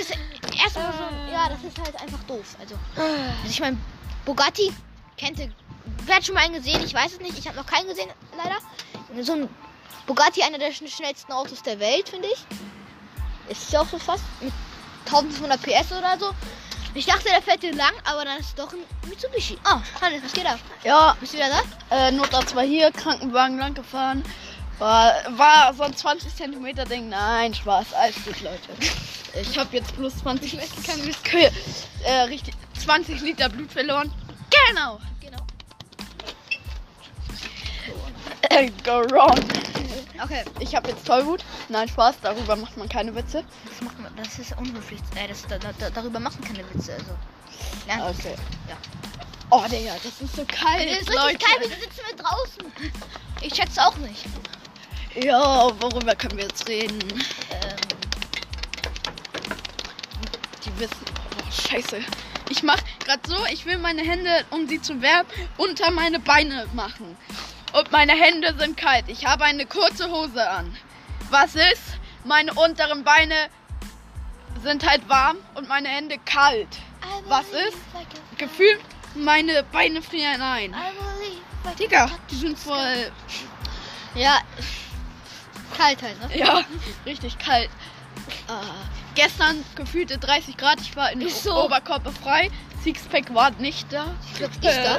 es 0.67 0.77
erstmal 0.77 0.93
so, 1.27 1.33
ja, 1.33 1.49
das 1.49 1.63
ist 1.65 1.79
halt 1.79 2.01
einfach 2.01 2.23
doof. 2.27 2.57
Also, 2.61 2.75
also 2.97 3.49
ich 3.49 3.61
meine, 3.61 3.77
Bugatti 4.25 4.73
kennt 5.17 5.39
ihr, 5.39 5.51
wer 6.07 6.17
hat 6.17 6.25
schon 6.25 6.35
mal 6.35 6.43
einen 6.45 6.55
gesehen? 6.55 6.83
Ich 6.85 6.95
weiß 6.95 7.13
es 7.13 7.21
nicht. 7.21 7.39
Ich 7.39 7.47
habe 7.47 7.57
noch 7.57 7.67
keinen 7.67 7.87
gesehen, 7.89 8.09
leider. 8.37 8.57
So 9.25 9.33
ein 9.35 9.49
Bugatti, 10.07 10.43
einer 10.43 10.59
der 10.59 10.73
schn- 10.73 10.89
schnellsten 10.89 11.33
Autos 11.33 11.63
der 11.63 11.79
Welt, 11.81 12.09
finde 12.09 12.29
ich. 12.29 12.45
Ist 13.51 13.71
ja 13.73 13.81
auch 13.83 13.89
so 13.89 13.99
fast 13.99 14.23
mit 14.41 14.53
1500 15.07 15.61
PS 15.63 15.93
oder 15.93 16.17
so. 16.19 16.31
Ich 16.97 17.07
dachte, 17.07 17.25
der 17.25 17.43
fährt 17.43 17.61
hier 17.61 17.75
lang, 17.75 17.93
aber 18.05 18.25
dann 18.25 18.39
ist 18.39 18.57
doch 18.59 18.73
ein 18.73 18.79
Mitsubishi. 19.09 19.59
Oh, 19.65 19.81
Hannes, 20.01 20.23
was 20.23 20.33
geht 20.33 20.47
ab? 20.47 20.59
Ja, 20.85 21.17
Bist 21.21 21.33
du 21.33 21.39
wieder 21.39 21.49
da? 21.49 21.97
äh, 21.97 22.13
Notarzt 22.13 22.55
war 22.55 22.63
hier, 22.63 22.91
Krankenwagen 22.93 23.59
lang 23.59 23.75
gefahren. 23.75 24.23
War, 24.79 25.15
war 25.37 25.73
so 25.75 25.85
ein 25.85 25.97
20 25.97 26.35
Zentimeter 26.35 26.85
Ding. 26.85 27.09
Nein, 27.09 27.55
Spaß. 27.55 27.93
Alles 27.95 28.17
gut, 28.25 28.41
Leute. 28.41 28.59
Ich 29.41 29.59
habe 29.59 29.77
jetzt 29.77 29.95
plus 29.97 30.17
20 30.19 30.59
keine 30.87 31.13
Kühe. 31.25 31.51
Äh, 32.05 32.13
richtig. 32.23 32.55
20 32.85 33.21
Liter 33.21 33.49
Blut 33.49 33.73
verloren. 33.73 34.13
Genau. 34.69 35.01
Genau. 35.21 35.45
can 38.49 38.73
go 38.85 39.05
wrong. 39.11 39.39
Okay, 40.23 40.45
Ich 40.61 40.75
habe 40.75 40.91
jetzt 40.91 41.07
Tollwut. 41.07 41.45
Nein, 41.69 41.89
Spaß, 41.89 42.17
darüber 42.23 42.55
macht 42.57 42.77
man 42.77 42.89
keine 42.89 43.15
Witze. 43.15 43.45
das 43.69 43.81
macht 43.81 43.99
man, 43.99 44.15
das 44.17 44.39
ist 44.39 44.57
unhöflich. 44.57 45.01
Äh, 45.17 45.29
das, 45.29 45.43
da, 45.47 45.59
da, 45.59 45.91
darüber 45.91 46.21
machen 46.21 46.41
keine 46.45 46.65
Witze. 46.73 46.95
Also. 46.95 47.17
Ja, 47.89 48.09
Okay. 48.11 48.37
Ja. 48.69 48.77
Oh, 49.51 49.63
Digga, 49.71 49.93
das 50.03 50.21
ist 50.21 50.37
so 50.37 50.45
kalt, 50.47 50.89
Es 50.89 51.03
ist 51.03 51.15
Leute. 51.15 51.27
richtig 51.29 51.47
kalt, 51.47 51.61
wir 51.61 51.77
sitzen 51.77 52.01
wir 52.09 52.17
draußen. 52.17 52.73
Ich 53.43 53.53
check's 53.53 53.79
auch 53.79 53.97
nicht. 53.97 54.25
Ja, 55.15 55.71
worüber 55.81 56.15
können 56.17 56.37
wir 56.37 56.45
jetzt 56.45 56.69
reden? 56.69 56.99
Ähm, 57.03 57.77
Die 60.65 60.81
wissen. 60.81 61.05
Oh, 61.07 61.51
scheiße. 61.69 62.01
Ich 62.51 62.63
mach 62.63 62.79
grad 63.05 63.27
so, 63.27 63.37
ich 63.53 63.65
will 63.65 63.79
meine 63.79 64.03
Hände, 64.03 64.45
um 64.51 64.69
sie 64.69 64.81
zu 64.81 65.01
wärmen, 65.01 65.27
unter 65.57 65.91
meine 65.91 66.19
Beine 66.21 66.67
machen. 66.75 67.17
Und 67.73 67.91
meine 67.93 68.13
Hände 68.13 68.55
sind 68.59 68.77
kalt. 68.77 69.05
Ich 69.09 69.25
habe 69.27 69.45
eine 69.45 69.67
kurze 69.67 70.11
Hose 70.11 70.49
an. 70.49 70.77
Was 71.31 71.55
ist? 71.55 71.83
Meine 72.25 72.53
unteren 72.55 73.05
Beine 73.05 73.35
sind 74.63 74.89
halt 74.89 75.09
warm 75.09 75.37
und 75.55 75.69
meine 75.69 75.89
Hände 75.89 76.17
kalt. 76.25 76.69
Was 77.29 77.47
ist? 77.49 77.79
Gefühlt, 78.39 78.81
meine 79.15 79.63
Beine 79.65 80.03
frieren 80.03 80.41
ein. 80.43 80.75
Digga, 81.79 82.11
die 82.31 82.37
sind 82.37 82.59
voll. 82.59 83.11
Ja. 84.15 84.39
Kalt 85.77 86.03
halt, 86.03 86.21
ne? 86.21 86.39
Ja, 86.39 86.65
richtig 87.07 87.39
kalt. 87.39 87.69
Äh, 88.49 88.53
gestern 89.15 89.65
gefühlte 89.75 90.19
30 90.19 90.57
Grad. 90.57 90.81
Ich 90.81 90.97
war 90.97 91.11
in 91.13 91.21
Ist 91.21 91.43
so. 91.43 91.65
Oberkörper 91.65 92.13
frei. 92.13 92.51
Sixpack 92.83 93.35
war 93.35 93.51
nicht 93.53 93.91
da. 93.91 94.15
Ich 94.31 94.39
glaub, 94.39 94.51
ich 94.53 94.61
da. 94.61 94.99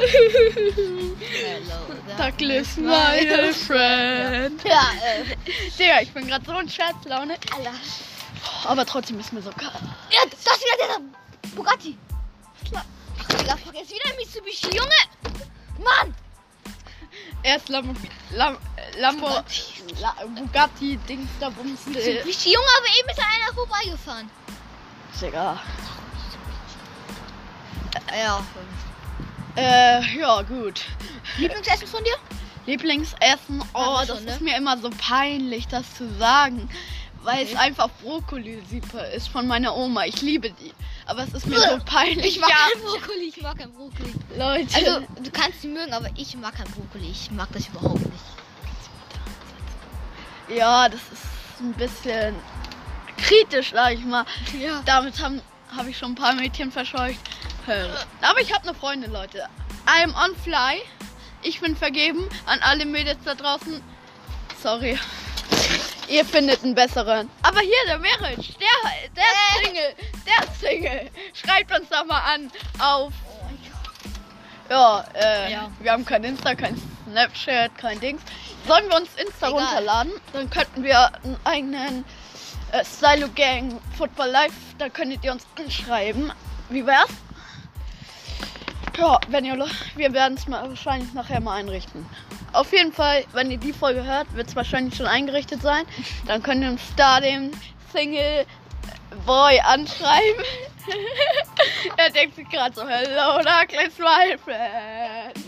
Douglas, 2.30 2.78
my 2.78 3.54
friend. 3.54 4.64
Ja, 4.64 4.92
äh. 5.04 5.24
Digga, 5.78 6.02
ich 6.02 6.12
bin 6.12 6.28
gerade 6.28 6.44
so 6.46 6.58
in 6.58 6.68
Scherzlaune. 6.70 7.36
Alter. 7.56 7.74
Aber 8.66 8.86
trotzdem 8.86 9.20
ist 9.20 9.32
mir 9.34 9.42
so 9.42 9.52
kalt. 9.52 9.74
Ja, 10.10 10.22
das 10.30 10.40
ist 10.40 10.48
wieder 10.62 10.88
der 10.88 11.50
Bugatti. 11.56 11.96
Digga, 12.64 13.58
vergiss 13.58 13.90
wieder 13.92 14.10
ein 14.10 14.18
Mitsubishi, 14.18 14.76
Junge. 14.76 14.90
Mann. 15.78 16.16
Erst 17.44 17.70
Lambo, 17.70 17.94
Lam, 18.32 18.58
Lambo 18.98 19.28
La, 20.02 20.16
Bugatti, 20.36 20.98
Dings 21.08 21.30
da 21.40 21.50
Bums. 21.50 21.86
äh, 21.88 21.90
Mitsubishi, 21.90 22.54
Junge, 22.54 22.66
aber 22.78 22.88
eben 23.00 23.10
ist 23.10 23.20
einer 23.20 23.54
vorbeigefahren. 23.54 24.30
Digga. 25.22 25.60
Ja. 28.18 28.46
Äh, 29.56 30.02
ja, 30.20 30.42
gut. 30.42 30.82
Lieblingsessen 31.38 31.88
von 31.88 32.04
dir? 32.04 32.16
Lieblingsessen, 32.66 33.64
oh, 33.74 33.98
das 34.00 34.08
schon, 34.08 34.28
ist 34.28 34.42
ne? 34.42 34.52
mir 34.52 34.58
immer 34.58 34.78
so 34.78 34.90
peinlich, 34.90 35.68
das 35.68 35.94
zu 35.96 36.10
sagen. 36.18 36.70
Weil 37.24 37.44
es 37.46 37.52
Okay. 37.52 37.60
einfach 37.60 37.90
Brokkoli-Suppe 38.04 39.00
ist 39.16 39.30
von 39.30 39.48
meiner 39.48 39.76
Oma. 39.76 40.06
Ich 40.06 40.22
liebe 40.22 40.52
die. 40.52 40.74
Aber 41.06 41.24
es 41.24 41.34
ist 41.34 41.46
mir 41.46 41.60
so 41.60 41.78
peinlich. 41.86 42.36
Ich 42.36 42.40
mag 42.40 42.50
ja, 42.50 42.56
kein 42.74 42.82
Brokkoli, 42.82 43.28
ich 43.30 43.42
mag 43.42 43.58
kein 43.58 43.72
Brokkoli. 43.72 44.14
Leute. 44.38 44.76
Also, 44.76 45.06
du 45.22 45.32
kannst 45.32 45.62
sie 45.62 45.68
mögen, 45.68 45.94
aber 45.94 46.10
ich 46.16 46.36
mag 46.36 46.56
kein 46.56 46.68
Brokkoli. 46.72 47.10
Ich 47.12 47.30
mag 47.32 47.48
das 47.54 47.68
überhaupt 47.68 48.02
nicht. 48.02 48.24
ja, 50.58 50.90
das 50.90 51.02
ist 51.12 51.62
ein 51.62 51.74
bisschen 51.74 52.36
kritisch, 53.18 53.72
sag 53.74 53.94
ich 53.94 54.04
mal. 54.04 54.26
Ja. 54.60 54.82
Damit 54.86 55.22
habe 55.22 55.42
hab 55.76 55.88
ich 55.88 55.98
schon 55.98 56.12
ein 56.12 56.16
paar 56.16 56.34
Mädchen 56.34 56.72
verscheucht. 56.72 57.20
Aber 58.22 58.42
ich 58.42 58.54
habe 58.54 58.68
eine 58.68 58.78
Freundin, 58.78 59.12
Leute. 59.12 59.48
I'm 59.86 60.14
on 60.24 60.36
fly. 60.38 60.82
Ich 61.42 61.60
bin 61.62 61.76
vergeben 61.76 62.28
an 62.46 62.60
alle 62.62 62.86
Mädels 62.86 63.20
da 63.24 63.36
draußen. 63.36 63.82
Sorry. 64.62 64.98
Ihr 66.08 66.24
findet 66.26 66.64
einen 66.64 66.76
besseren. 66.76 67.30
Aber 67.42 67.60
hier, 67.62 67.74
der 67.88 67.98
Meritsch, 68.00 68.50
der, 68.60 68.92
der 69.16 69.24
ist 69.24 69.62
Äh. 69.62 69.66
Single. 69.66 69.96
Der 70.26 70.44
ist 70.52 70.60
Single. 70.60 71.12
Schreibt 71.34 71.72
uns 71.80 71.90
doch 71.90 72.06
mal 72.06 72.22
an 72.22 72.52
auf. 72.80 73.14
Ja, 74.70 75.06
äh, 75.14 75.52
Ja. 75.52 75.72
wir 75.80 75.92
haben 75.92 76.06
kein 76.06 76.24
Insta, 76.24 76.56
kein 76.56 76.80
Snapchat, 77.10 77.78
kein 77.78 78.00
Dings. 78.00 78.22
Sollen 78.68 78.88
wir 78.90 78.96
uns 78.98 79.10
Insta 79.16 79.48
Egal. 79.50 79.60
runterladen? 79.64 80.12
Dann 80.34 80.50
könnten 80.50 80.84
wir 80.84 81.12
einen 81.24 81.38
eigenen 81.44 82.06
äh, 82.72 82.84
Stylo 82.84 83.30
Gang 83.36 83.80
Football 83.98 84.30
Live, 84.30 84.54
da 84.80 84.90
könntet 84.90 85.24
ihr 85.24 85.32
uns 85.32 85.46
anschreiben. 85.58 86.32
Wie 86.70 86.86
wär's? 86.86 87.10
Ja, 88.98 89.20
wenn 89.28 89.46
ihr, 89.46 89.56
lo- 89.56 89.68
wir 89.96 90.14
werden 90.14 90.36
es 90.38 90.48
mal 90.48 90.68
wahrscheinlich 90.68 91.14
nachher 91.14 91.42
mal 91.42 91.56
einrichten. 91.58 92.06
Auf 92.56 92.72
jeden 92.72 92.94
Fall, 92.94 93.26
wenn 93.34 93.52
ihr 93.52 93.58
die 93.58 93.74
Folge 93.74 94.06
hört, 94.06 94.34
wird 94.34 94.48
es 94.48 94.56
wahrscheinlich 94.56 94.96
schon 94.96 95.08
eingerichtet 95.08 95.62
sein. 95.62 95.84
Dann 96.26 96.42
könnt 96.42 96.64
ihr 96.64 96.70
uns 96.70 96.82
da 96.96 97.20
den 97.20 97.52
Single 97.92 98.46
Boy 99.26 99.60
anschreiben. 99.60 100.42
er 101.98 102.10
denkt 102.12 102.38
sich 102.38 102.48
gerade 102.48 102.74
so, 102.74 102.88
hello, 102.88 103.40
Douglas, 103.40 104.00
my 104.00 104.38
friend. 104.38 105.46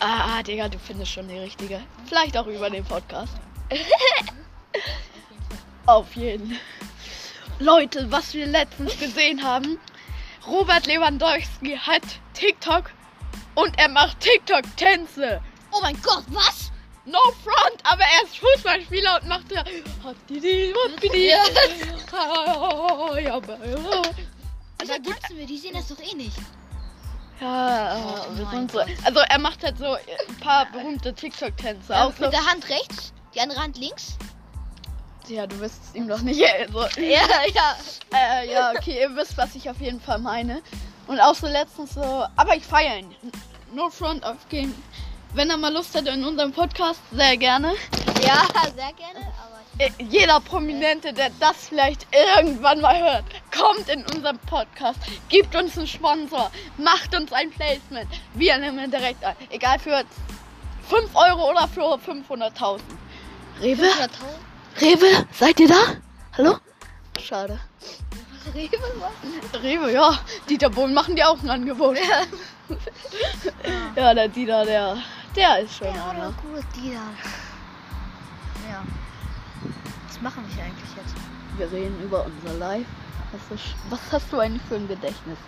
Ah, 0.00 0.42
Digga, 0.42 0.68
du 0.68 0.78
findest 0.80 1.12
schon 1.12 1.28
die 1.28 1.38
richtige. 1.38 1.80
Vielleicht 2.06 2.36
auch 2.36 2.48
über 2.48 2.68
den 2.68 2.84
Podcast. 2.84 3.34
Auf 5.86 6.16
jeden. 6.16 6.58
Leute, 7.60 8.10
was 8.10 8.34
wir 8.34 8.46
letztens 8.46 8.98
gesehen 8.98 9.44
haben. 9.44 9.78
Robert 10.48 10.88
Lewandowski 10.88 11.76
hat 11.76 12.02
TikTok 12.34 12.90
und 13.54 13.78
er 13.78 13.88
macht 13.88 14.18
TikTok-Tänze. 14.18 15.40
Oh 15.72 15.80
mein 15.82 16.00
Gott, 16.02 16.24
was? 16.28 16.70
No 17.04 17.18
front, 17.42 17.80
aber 17.84 18.02
er 18.02 18.24
ist 18.24 18.36
Fußballspieler 18.38 19.20
und 19.22 19.28
macht. 19.28 19.50
Ja. 19.50 19.64
Ja, 23.20 23.34
aber- 23.34 23.58
Wieso 24.80 24.92
tanzen 24.94 25.36
wir? 25.36 25.46
Die 25.46 25.58
sehen 25.58 25.74
das 25.74 25.88
doch 25.88 25.98
eh 26.00 26.14
nicht. 26.14 26.36
Ja, 27.40 27.96
Oh 27.96 28.36
wir 28.36 28.44
mein 28.46 28.68
sind 28.68 28.72
so. 28.72 28.80
Also 29.04 29.20
er 29.20 29.38
macht 29.38 29.62
halt 29.62 29.78
so 29.78 29.92
ein 29.94 30.36
paar 30.40 30.66
berühmte 30.70 31.12
TikTok-Tänze. 31.14 31.94
So. 32.16 32.24
Mit 32.24 32.32
der 32.32 32.46
Hand 32.46 32.68
rechts, 32.68 33.12
die 33.34 33.40
andere 33.40 33.60
Hand 33.60 33.78
links. 33.78 34.16
Ja, 35.28 35.46
du 35.46 35.58
wirst 35.60 35.80
es 35.84 35.94
ihm 35.94 36.08
doch 36.08 36.20
nicht. 36.22 36.42
Also, 36.42 36.80
Ja, 37.00 37.20
ja. 37.54 37.76
äh, 38.14 38.50
ja, 38.52 38.72
okay, 38.72 39.00
ihr 39.00 39.14
wisst, 39.14 39.36
was 39.36 39.54
ich 39.54 39.68
auf 39.68 39.80
jeden 39.80 40.00
Fall 40.00 40.18
meine. 40.18 40.62
Und 41.06 41.20
auch 41.20 41.34
so 41.34 41.46
letztens 41.46 41.94
so. 41.94 42.00
Aber 42.36 42.56
ich 42.56 42.64
feiere 42.64 42.98
ihn. 42.98 43.14
No 43.72 43.90
front 43.90 44.24
auf 44.24 44.48
Game. 44.48 44.74
Wenn 45.34 45.50
er 45.50 45.56
mal 45.56 45.72
Lust 45.72 45.94
hat 45.94 46.06
in 46.06 46.24
unserem 46.24 46.52
Podcast, 46.52 47.00
sehr 47.12 47.36
gerne. 47.36 47.74
Ja, 48.22 48.46
sehr 48.74 48.92
gerne, 48.94 49.26
aber 49.38 49.58
Äh, 49.78 49.90
Jeder 50.08 50.40
Prominente, 50.40 51.12
der 51.12 51.30
das 51.38 51.68
vielleicht 51.68 52.06
irgendwann 52.12 52.80
mal 52.80 52.98
hört, 52.98 53.24
kommt 53.56 53.88
in 53.88 54.04
unserem 54.06 54.38
Podcast, 54.40 54.98
gibt 55.28 55.54
uns 55.54 55.76
einen 55.78 55.86
Sponsor, 55.86 56.50
macht 56.78 57.14
uns 57.14 57.32
ein 57.32 57.50
Placement. 57.50 58.08
Wir 58.34 58.58
nehmen 58.58 58.90
direkt 58.90 59.22
ein. 59.24 59.36
Egal 59.50 59.78
für 59.78 60.02
5 60.88 61.14
Euro 61.14 61.50
oder 61.50 61.68
für 61.68 61.82
500.000. 61.82 62.80
Rewe? 63.60 63.82
500.000? 63.82 64.08
Rewe? 64.80 65.26
Seid 65.32 65.60
ihr 65.60 65.68
da? 65.68 65.80
Hallo? 66.36 66.56
Schade. 67.22 67.60
Rewe, 68.54 68.78
was? 68.98 69.62
Rewe, 69.62 69.92
ja. 69.92 70.18
Dieter 70.48 70.70
Bohlen 70.70 70.94
machen 70.94 71.14
die 71.14 71.22
auch 71.22 71.40
ein 71.42 71.50
Angebot. 71.50 71.96
Ja, 71.98 72.22
der 73.96 74.28
Dieter, 74.28 74.64
der, 74.64 74.96
der 75.34 75.58
ist 75.60 75.76
schon 75.76 75.94
Ja, 75.94 76.10
einer. 76.10 76.32
gut, 76.42 76.64
die 76.76 76.90
da. 76.90 77.00
Ja. 78.68 78.82
Was 80.08 80.20
machen 80.20 80.44
wir 80.54 80.62
eigentlich 80.64 80.96
jetzt? 80.96 81.14
Wir 81.56 81.70
reden 81.72 82.00
über 82.02 82.24
unser 82.24 82.58
Live. 82.58 82.86
Was, 83.32 83.58
ist, 83.58 83.74
was 83.90 84.00
hast 84.10 84.32
du 84.32 84.38
eigentlich 84.38 84.62
für 84.68 84.76
ein 84.76 84.88
Gedächtnis? 84.88 85.38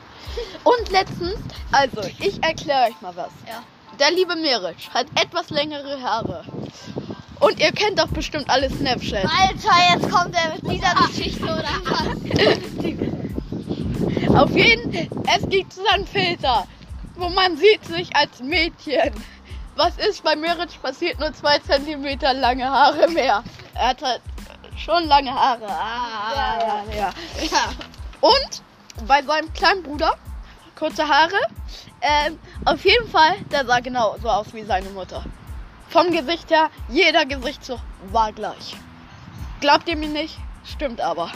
Und 0.64 0.90
letztens, 0.90 1.38
also 1.72 2.02
ich 2.18 2.42
erkläre 2.42 2.88
euch 2.90 3.00
mal 3.00 3.16
was. 3.16 3.30
Ja. 3.48 3.62
Der 3.98 4.10
liebe 4.10 4.36
Meric 4.36 4.90
hat 4.92 5.06
etwas 5.14 5.50
längere 5.50 6.00
Haare. 6.02 6.44
Und 7.40 7.58
ihr 7.58 7.72
kennt 7.72 7.98
doch 7.98 8.08
bestimmt 8.08 8.48
alle 8.50 8.68
Snapchat. 8.68 9.24
Alter, 9.24 9.94
jetzt 9.94 10.10
kommt 10.10 10.36
er 10.36 10.52
mit 10.54 10.62
dieser 10.70 10.94
Geschichte 11.06 11.44
oder 11.44 11.64
was? 11.84 12.16
Auf 14.36 14.50
jeden 14.54 14.92
es 14.92 15.48
gibt 15.48 15.72
so 15.72 15.84
einen 15.86 16.06
Filter, 16.06 16.66
wo 17.20 17.28
man 17.28 17.56
sieht 17.56 17.84
sich 17.84 18.14
als 18.16 18.40
Mädchen. 18.40 19.12
Was 19.76 19.96
ist 19.98 20.24
bei 20.24 20.34
Meric 20.34 20.80
passiert? 20.82 21.20
Nur 21.20 21.32
zwei 21.32 21.58
Zentimeter 21.58 22.34
lange 22.34 22.68
Haare 22.68 23.08
mehr. 23.08 23.44
Er 23.74 23.88
hat 23.88 24.02
halt 24.02 24.22
schon 24.76 25.04
lange 25.06 25.32
Haare. 25.32 25.66
Ah, 25.66 26.82
ja, 26.90 26.94
ja. 26.94 27.10
Ja. 27.42 27.72
Und 28.20 28.62
bei 29.06 29.22
seinem 29.22 29.52
kleinen 29.52 29.82
Bruder, 29.82 30.16
kurze 30.78 31.06
Haare, 31.06 31.38
ähm, 32.00 32.38
auf 32.64 32.84
jeden 32.84 33.08
Fall, 33.08 33.36
der 33.52 33.66
sah 33.66 33.80
genau 33.80 34.16
so 34.22 34.28
aus 34.28 34.52
wie 34.52 34.64
seine 34.64 34.90
Mutter. 34.90 35.24
Vom 35.88 36.10
Gesicht 36.10 36.50
her, 36.50 36.70
jeder 36.88 37.26
Gesichtszug 37.26 37.80
war 38.10 38.32
gleich. 38.32 38.76
Glaubt 39.60 39.88
ihr 39.88 39.96
mir 39.96 40.08
nicht? 40.08 40.38
Stimmt 40.64 41.00
aber. 41.00 41.30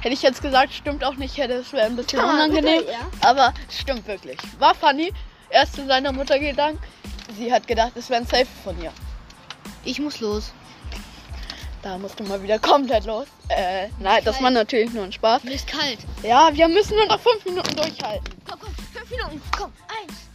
Hätte 0.00 0.14
ich 0.14 0.22
jetzt 0.22 0.40
gesagt, 0.42 0.72
stimmt 0.72 1.02
auch 1.04 1.14
nicht, 1.14 1.36
hätte 1.36 1.54
es 1.54 1.72
wäre 1.72 1.86
ein 1.86 1.96
bisschen 1.96 2.20
Ah, 2.20 2.34
unangenehm. 2.34 2.82
ja. 2.86 3.00
Aber 3.28 3.52
stimmt 3.70 4.06
wirklich. 4.06 4.38
War 4.58 4.74
funny. 4.74 5.12
Er 5.50 5.64
ist 5.64 5.74
zu 5.74 5.86
seiner 5.86 6.12
Mutter 6.12 6.38
gegangen. 6.38 6.78
Sie 7.36 7.52
hat 7.52 7.66
gedacht, 7.66 7.92
es 7.96 8.08
wäre 8.10 8.20
ein 8.20 8.26
Safe 8.26 8.46
von 8.64 8.80
ihr. 8.82 8.92
Ich 9.84 9.98
muss 10.00 10.20
los. 10.20 10.52
Da 11.82 11.96
musst 11.98 12.18
du 12.18 12.24
mal 12.24 12.42
wieder 12.42 12.58
komplett 12.58 13.04
los. 13.06 13.26
Äh, 13.48 13.88
nein, 14.00 14.22
das 14.24 14.42
war 14.42 14.50
natürlich 14.50 14.92
nur 14.92 15.04
ein 15.04 15.12
Spaß. 15.12 15.44
Mir 15.44 15.52
ist 15.54 15.66
kalt. 15.66 15.98
Ja, 16.22 16.50
wir 16.52 16.68
müssen 16.68 16.96
nur 16.96 17.06
noch 17.06 17.20
fünf 17.20 17.44
Minuten 17.44 17.74
durchhalten. 17.76 18.24
Komm, 18.48 18.58
komm, 18.60 18.74
fünf 18.92 19.10
Minuten. 19.10 19.40
Komm, 19.56 19.72
eins, 19.88 20.28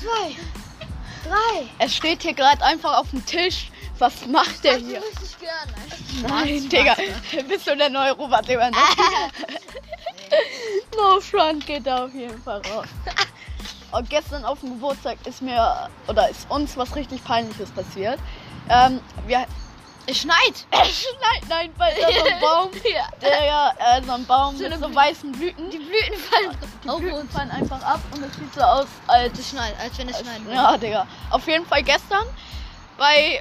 zwei, 0.00 1.28
drei. 1.28 1.66
Es 1.78 1.94
steht 1.96 2.22
hier 2.22 2.34
gerade 2.34 2.62
einfach 2.64 2.98
auf 2.98 3.10
dem 3.10 3.24
Tisch. 3.26 3.70
Was 3.98 4.26
macht 4.26 4.64
der 4.64 4.76
hier? 4.76 5.00
gerne. 5.38 5.72
Nein, 6.28 6.68
Digga. 6.68 6.96
Bist 7.48 7.66
du 7.66 7.76
der 7.76 7.90
neue 7.90 8.12
Robert 8.12 8.46
Lewandowski? 8.48 9.02
no 10.96 11.20
Front 11.20 11.66
geht 11.66 11.86
da 11.86 12.04
auf 12.04 12.14
jeden 12.14 12.40
Fall 12.42 12.60
raus. 12.72 12.86
Und 13.92 14.10
gestern 14.10 14.44
auf 14.44 14.60
dem 14.60 14.70
Geburtstag 14.70 15.18
ist 15.26 15.40
mir, 15.42 15.88
oder 16.08 16.28
ist 16.28 16.50
uns 16.50 16.76
was 16.76 16.94
richtig 16.96 17.22
Peinliches 17.22 17.70
passiert. 17.70 18.18
Ähm, 18.68 19.00
wir, 19.26 19.46
Es 20.06 20.18
schneit. 20.22 20.66
nein, 20.72 20.90
nein, 21.48 21.70
weil 21.76 21.94
da 22.00 22.08
so 22.12 22.24
ein 22.24 22.40
Baum, 22.40 22.70
Ja. 22.92 23.08
der 23.22 23.44
ja, 23.44 23.72
äh, 23.78 24.02
so 24.02 24.12
ein 24.12 24.26
Baum 24.26 24.56
So 24.56 24.64
mit 24.68 24.80
so 24.80 24.92
weißen 24.92 25.30
Blüten. 25.32 25.70
Die 25.70 25.78
Blüten 25.78 26.18
fallen 26.18 26.56
Die 26.82 26.88
auf 26.88 26.98
Blüten 26.98 27.28
fallen 27.28 27.50
einfach 27.52 27.80
ab 27.82 28.00
und 28.12 28.24
es 28.24 28.34
sieht 28.34 28.52
so 28.54 28.60
aus, 28.62 28.86
als 29.06 29.38
Es 29.38 29.50
schneit, 29.50 29.74
als 29.80 29.96
wenn 29.98 30.08
es 30.08 30.18
schneiden 30.18 30.44
würde. 30.46 30.56
Ja, 30.56 30.76
Digga. 30.76 31.06
Auf 31.30 31.46
jeden 31.46 31.66
Fall 31.66 31.82
gestern 31.84 32.24
bei 32.98 33.40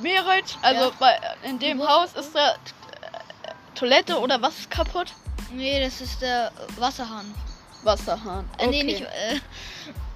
Merit, 0.00 0.56
also 0.62 0.84
Ja. 0.86 0.90
bei, 0.98 1.18
in 1.48 1.58
dem 1.58 1.78
Wo- 1.78 1.88
Haus 1.88 2.12
ist 2.14 2.34
der 2.34 2.52
äh, 2.52 2.56
Toilette 3.74 4.18
oder 4.18 4.40
was 4.42 4.58
ist 4.58 4.70
kaputt? 4.70 5.12
Nee, 5.52 5.80
das 5.82 6.00
ist 6.00 6.20
der 6.22 6.50
Wasserhahn. 6.78 7.32
Wasserhahn. 7.82 8.48
Äh, 8.58 8.66
Okay. 8.66 8.70
Nee, 8.70 8.82
nicht. 8.84 9.02
Äh, 9.02 9.40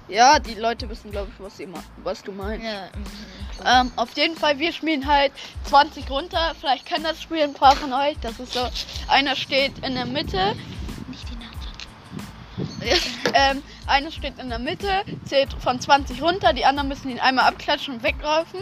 Ja, 0.07 0.39
die 0.39 0.55
Leute 0.55 0.89
wissen, 0.89 1.11
glaube 1.11 1.29
ich, 1.33 1.43
was, 1.43 1.55
sie 1.57 1.67
was 2.03 2.23
du 2.23 2.31
meinst. 2.31 2.65
ja, 2.65 2.87
mhm, 2.95 3.05
Ähm, 3.65 3.91
auf 3.95 4.15
jeden 4.17 4.35
Fall, 4.35 4.57
wir 4.57 4.73
spielen 4.73 5.05
halt 5.05 5.31
20 5.65 6.09
runter. 6.09 6.55
Vielleicht 6.59 6.85
kennen 6.87 7.03
das 7.03 7.21
Spiel 7.21 7.43
ein 7.43 7.53
paar 7.53 7.75
von 7.75 7.93
euch. 7.93 8.17
Das 8.21 8.39
ist 8.39 8.53
so, 8.53 8.67
einer 9.07 9.35
steht 9.35 9.77
in 9.85 9.93
der 9.93 10.05
Mitte, 10.07 10.55
nicht 11.07 11.27
die 11.29 11.35
Namen 11.35 11.59
ähm, 13.33 13.63
einer 13.87 14.11
steht 14.11 14.39
in 14.39 14.49
der 14.49 14.57
Mitte, 14.59 15.03
zählt 15.25 15.53
von 15.61 15.79
20 15.79 16.21
runter, 16.23 16.53
die 16.53 16.65
anderen 16.65 16.87
müssen 16.89 17.09
ihn 17.09 17.19
einmal 17.19 17.45
abklatschen 17.45 17.95
und 17.95 18.03
weglaufen. 18.03 18.59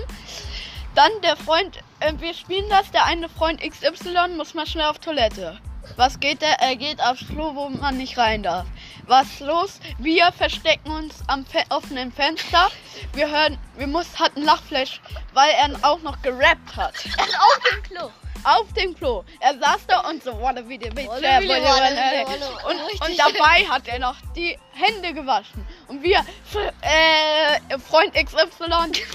Dann 0.98 1.12
der 1.22 1.38
Freund, 1.38 1.78
äh, 2.00 2.12
wir 2.18 2.34
spielen 2.34 2.68
das, 2.72 2.90
der 2.90 3.06
eine 3.06 3.30
Freund 3.30 3.62
XY 3.62 4.36
muss 4.36 4.56
mal 4.56 4.66
schnell 4.66 4.88
auf 4.88 4.98
Toilette. 4.98 5.60
Was 5.96 6.20
geht 6.20 6.42
der? 6.42 6.60
Er 6.60 6.76
geht 6.76 7.00
aufs 7.04 7.28
Klo, 7.28 7.54
wo 7.54 7.70
man 7.70 7.98
nicht 7.98 8.18
rein 8.18 8.42
darf. 8.42 8.66
Was 9.06 9.40
los? 9.40 9.80
Wir 10.00 10.32
verstecken 10.32 10.90
uns 10.90 11.14
am 11.28 11.46
Fe 11.46 11.64
offenen 11.70 12.12
Fenster. 12.12 12.72
Wir 13.14 13.30
hören, 13.30 13.60
wir 13.78 13.86
muss, 13.86 14.20
hatten 14.20 14.42
Lachflash, 14.42 15.00
weil 15.36 15.52
er 15.52 15.88
auch 15.88 16.02
noch 16.02 16.20
gerappt 16.24 16.76
hat. 16.76 16.96
Auf 16.96 17.60
dem 17.72 17.84
Klo. 17.84 18.10
Auf 18.48 18.72
dem 18.74 18.96
Klo. 18.96 19.26
Er 19.42 19.60
saß 19.60 19.86
da 19.88 20.00
und 20.10 20.24
so, 20.24 20.32
wanna 20.42 20.62
be 20.62 20.80
the 20.82 20.90
bitch, 20.90 21.08
wanna- 21.10 21.40
und, 22.70 23.02
und 23.10 23.20
dabei 23.20 23.66
hat 23.68 23.86
er 23.90 24.00
noch 24.00 24.16
die 24.36 24.58
Hände 24.74 25.14
gewaschen. 25.14 25.68
Und 25.90 26.02
wir, 26.02 26.20
äh, 26.82 27.78
Freund 27.78 28.14
XY, 28.14 28.70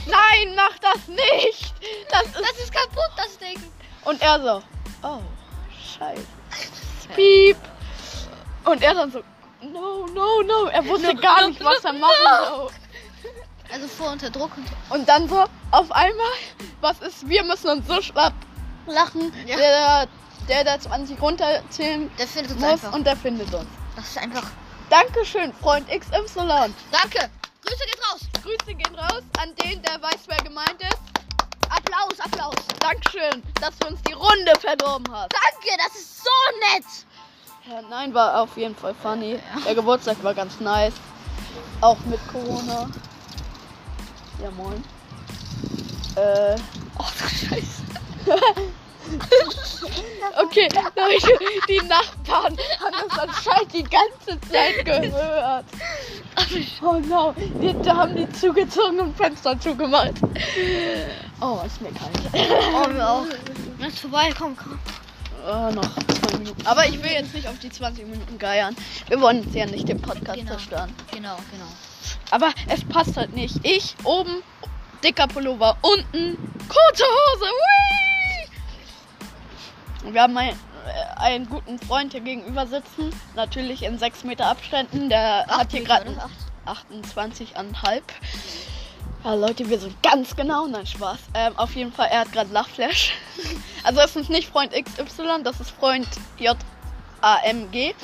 nein, 0.07 0.55
mach 0.55 0.79
das 0.81 1.09
nicht. 1.09 1.73
Das 2.11 2.25
ist, 2.27 2.35
Das 2.41 2.59
ist 2.63 2.73
kaputt, 2.75 3.11
das 3.17 3.39
Ding. 3.39 3.59
und 4.05 4.21
er 4.21 4.39
so, 4.41 4.63
oh, 5.03 5.21
scheiße. 5.99 6.27
Piep. 7.17 7.57
Und 8.65 8.83
er 8.83 8.95
dann 8.95 9.13
so, 9.13 9.23
no, 9.63 10.07
no, 10.09 10.43
no. 10.43 10.67
Er 10.67 10.87
wusste 10.87 11.15
No, 11.15 11.21
gar 11.21 11.41
no, 11.43 11.49
nicht, 11.49 11.65
was 11.65 11.85
er 11.85 11.95
machen 11.95 12.15
soll. 12.49 12.71
Also 13.73 13.89
vor 13.89 14.13
unter 14.13 14.29
Druck 14.29 14.51
und. 14.59 14.67
Und 14.99 15.09
dann 15.09 15.27
so, 15.27 15.45
auf 15.71 15.91
einmal, 15.91 16.33
was 16.83 17.01
ist, 17.01 17.27
wir 17.27 17.43
müssen 17.45 17.71
uns 17.71 17.87
so 17.89 18.03
schlapp 18.03 18.35
lachen, 18.87 19.33
Ja. 19.47 19.57
der, 19.57 20.09
der 20.49 20.65
da 20.65 20.81
20 20.81 21.21
runterzählen 21.21 22.11
Der 22.19 22.27
muss 22.27 22.63
einfach. 22.65 22.93
und 22.93 23.07
der 23.07 23.17
findet 23.17 23.53
uns. 23.55 23.67
Das 23.97 24.07
ist 24.09 24.19
einfach. 24.19 24.45
Dankeschön, 24.91 25.53
Freund 25.55 25.89
XY. 25.89 26.73
Danke. 26.91 27.31
Grüße 27.65 27.85
geht 27.87 28.01
raus. 28.11 28.21
Grüße 28.43 28.75
gehen 28.75 28.95
raus 28.95 29.23
an 29.41 29.55
den, 29.63 29.81
der 29.83 30.03
weiß, 30.03 30.19
wer 30.27 30.37
gemeint 30.39 30.81
ist. 30.81 30.99
Applaus, 31.71 32.19
Applaus. 32.21 32.55
Dankeschön, 32.81 33.43
dass 33.61 33.77
du 33.79 33.87
uns 33.89 34.01
die 34.03 34.13
Runde 34.13 34.53
verdorben 34.61 35.07
hast. 35.11 35.31
Danke, 35.33 35.77
das 35.79 35.95
ist 35.99 36.19
so 36.25 36.31
nett. 36.75 36.85
Ja, 37.71 37.81
nein, 37.89 38.13
war 38.13 38.43
auf 38.43 38.57
jeden 38.57 38.75
Fall 38.77 38.95
funny. 39.01 39.39
Der 39.65 39.75
Geburtstag 39.75 40.23
war 40.23 40.35
ganz 40.35 40.59
nice. 40.61 40.93
Auch 41.81 41.99
mit 42.07 42.21
Corona. 42.31 42.89
Ja, 44.43 44.51
moin. 44.51 44.83
Äh, 46.17 46.57
du 46.99 47.29
Scheiße. 47.29 47.83
okay, 50.43 50.69
Leute, 50.97 51.39
die 51.69 51.81
Nachbarn 51.87 52.57
haben 52.81 52.97
das 53.09 53.19
anscheinend 53.19 53.73
die 53.73 53.85
ganze 53.85 54.41
Zeit 54.51 54.85
gehört. 54.85 55.65
Oh 56.83 56.95
no, 56.95 57.35
die, 57.61 57.75
da 57.83 57.97
haben 57.97 58.17
die 58.17 58.31
zugezogen 58.33 59.01
und 59.01 59.17
Fenster 59.17 59.59
zugemacht. 59.61 60.15
Oh, 61.41 61.61
ist 61.67 61.81
mir 61.81 61.91
kalt. 61.93 62.21
Oh, 62.75 62.87
wir 62.95 63.09
auch. 63.09 63.27
Das 63.81 63.89
ist 63.89 64.01
vorbei, 64.01 64.33
komm, 64.39 64.57
komm. 64.57 64.79
Oh, 65.45 65.71
noch 65.73 65.89
zwei 66.21 66.39
Minuten. 66.39 66.67
Aber 66.67 66.87
ich 66.87 67.03
will 67.03 67.11
jetzt 67.11 67.35
nicht 67.35 67.49
auf 67.49 67.59
die 67.59 67.71
20 67.71 68.07
Minuten 68.07 68.39
geiern. 68.39 68.77
Wir 69.09 69.21
wollen 69.21 69.43
jetzt 69.43 69.55
ja 69.55 69.67
nicht 69.67 69.89
den 69.89 70.01
Podcast 70.01 70.39
Genau. 70.39 70.51
zerstören. 70.53 70.95
Genau, 71.11 71.37
genau. 71.51 71.67
Aber 72.31 72.51
es 72.69 72.85
passt 72.85 73.17
halt 73.17 73.35
nicht. 73.35 73.57
Ich 73.65 73.97
oben, 74.05 74.43
dicker 75.03 75.27
Pullover, 75.27 75.77
unten, 75.83 76.37
kurze 76.69 77.05
Hose. 77.05 77.47
Hui! 77.47 78.12
Wir 80.05 80.23
haben 80.23 80.37
einen, 80.37 80.59
äh, 80.87 81.21
einen 81.21 81.49
guten 81.49 81.79
Freund 81.79 82.13
hier 82.13 82.21
gegenüber 82.21 82.67
sitzen. 82.67 83.13
Natürlich 83.35 83.83
in 83.83 83.99
6 83.99 84.25
Meter 84.25 84.47
Abständen. 84.47 85.09
Der 85.09 85.47
hat 85.47 85.71
hier 85.71 85.85
gerade 85.85 86.11
oder? 86.11 86.25
Acht. 86.25 86.53
28,5. 86.67 88.03
Ja, 89.25 89.35
Leute, 89.35 89.69
wir 89.69 89.79
sind 89.79 90.03
ganz 90.03 90.35
genau. 90.35 90.67
Nein, 90.67 90.87
Spaß. 90.87 91.19
Ähm, 91.35 91.57
auf 91.57 91.75
jeden 91.77 91.93
Fall, 91.93 92.09
er 92.11 92.21
hat 92.21 92.33
gerade 92.33 92.53
Lachflash. 92.53 93.13
Also, 93.85 93.99
es 93.99 94.15
ist 94.15 94.31
nicht 94.31 94.49
Freund 94.49 94.73
XY, 94.73 95.43
das 95.43 95.59
ist 95.59 95.73
Freund 95.73 96.07
JAMG. 96.39 97.97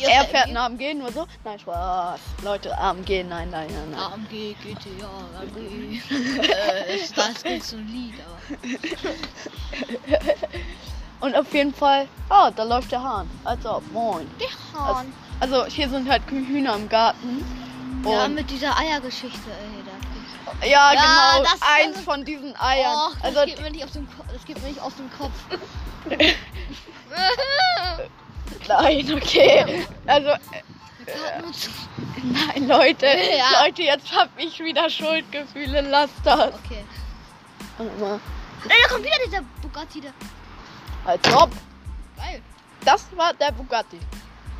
Er 0.00 0.24
fährt 0.24 0.48
ein 0.48 0.56
AMG, 0.56 0.94
nur 0.94 1.12
so. 1.12 1.28
Nein, 1.44 1.60
Spaß. 1.60 2.18
Leute, 2.42 2.76
AMG, 2.76 3.22
nein, 3.22 3.48
nein, 3.50 3.68
nein, 3.68 3.90
nein. 3.92 4.00
AMG, 4.00 4.56
GTA, 4.60 5.06
AMG. 5.38 6.00
äh, 6.42 6.98
das, 7.14 7.70
so 7.70 7.76
ein 7.76 7.86
Lied, 7.86 8.14
aber. 8.26 8.40
Und 11.22 11.36
auf 11.36 11.54
jeden 11.54 11.72
Fall, 11.72 12.08
ah, 12.28 12.50
da 12.50 12.64
läuft 12.64 12.90
der 12.90 13.00
Hahn. 13.02 13.30
Also, 13.44 13.80
moin. 13.92 14.28
Der 14.40 14.48
Also, 14.80 14.96
Hahn. 14.98 15.12
also 15.38 15.64
hier 15.66 15.88
sind 15.88 16.10
halt 16.10 16.22
Hühner 16.28 16.74
im 16.74 16.88
Garten. 16.88 17.44
Ja, 18.04 18.24
Und, 18.24 18.34
mit 18.34 18.50
dieser 18.50 18.76
Eiergeschichte, 18.76 19.38
ey. 19.48 19.84
Da. 19.86 20.66
ja, 20.66 20.92
Ja, 20.92 21.38
genau, 21.38 21.48
eins 21.60 22.00
von 22.00 22.24
diesen 22.24 22.60
Eiern. 22.60 22.92
Och, 22.92 23.14
das 23.22 23.36
also, 23.36 23.44
geht 23.46 23.62
mir 23.62 23.70
nicht 23.70 23.84
auf 23.84 23.92
den. 23.92 24.08
Das 24.32 24.44
geht 24.44 24.60
mir 24.60 24.68
nicht 24.68 24.80
aus 24.80 24.96
dem 24.96 25.08
Kopf. 25.16 25.32
nein, 28.68 29.12
okay. 29.14 29.86
Also, 30.06 30.28
äh, 30.30 30.38
nein, 32.24 32.66
Leute. 32.66 33.06
Ja. 33.38 33.64
Leute, 33.64 33.82
jetzt 33.82 34.12
hab 34.12 34.28
ich 34.36 34.58
wieder 34.58 34.90
Schuldgefühle. 34.90 35.82
Lasst 35.82 36.14
das. 36.24 36.52
Okay. 36.64 36.84
Warte 37.78 38.00
mal. 38.00 38.20
Ey, 38.64 38.76
da 38.82 38.88
kommt 38.88 39.04
wieder 39.04 39.16
dieser 39.24 39.42
Bugatti 39.62 40.00
da. 40.00 40.08
Als 41.04 41.26
ob. 41.34 41.50
Geil. 42.16 42.40
Das 42.84 43.06
war 43.16 43.32
der 43.34 43.52
Bugatti. 43.52 43.98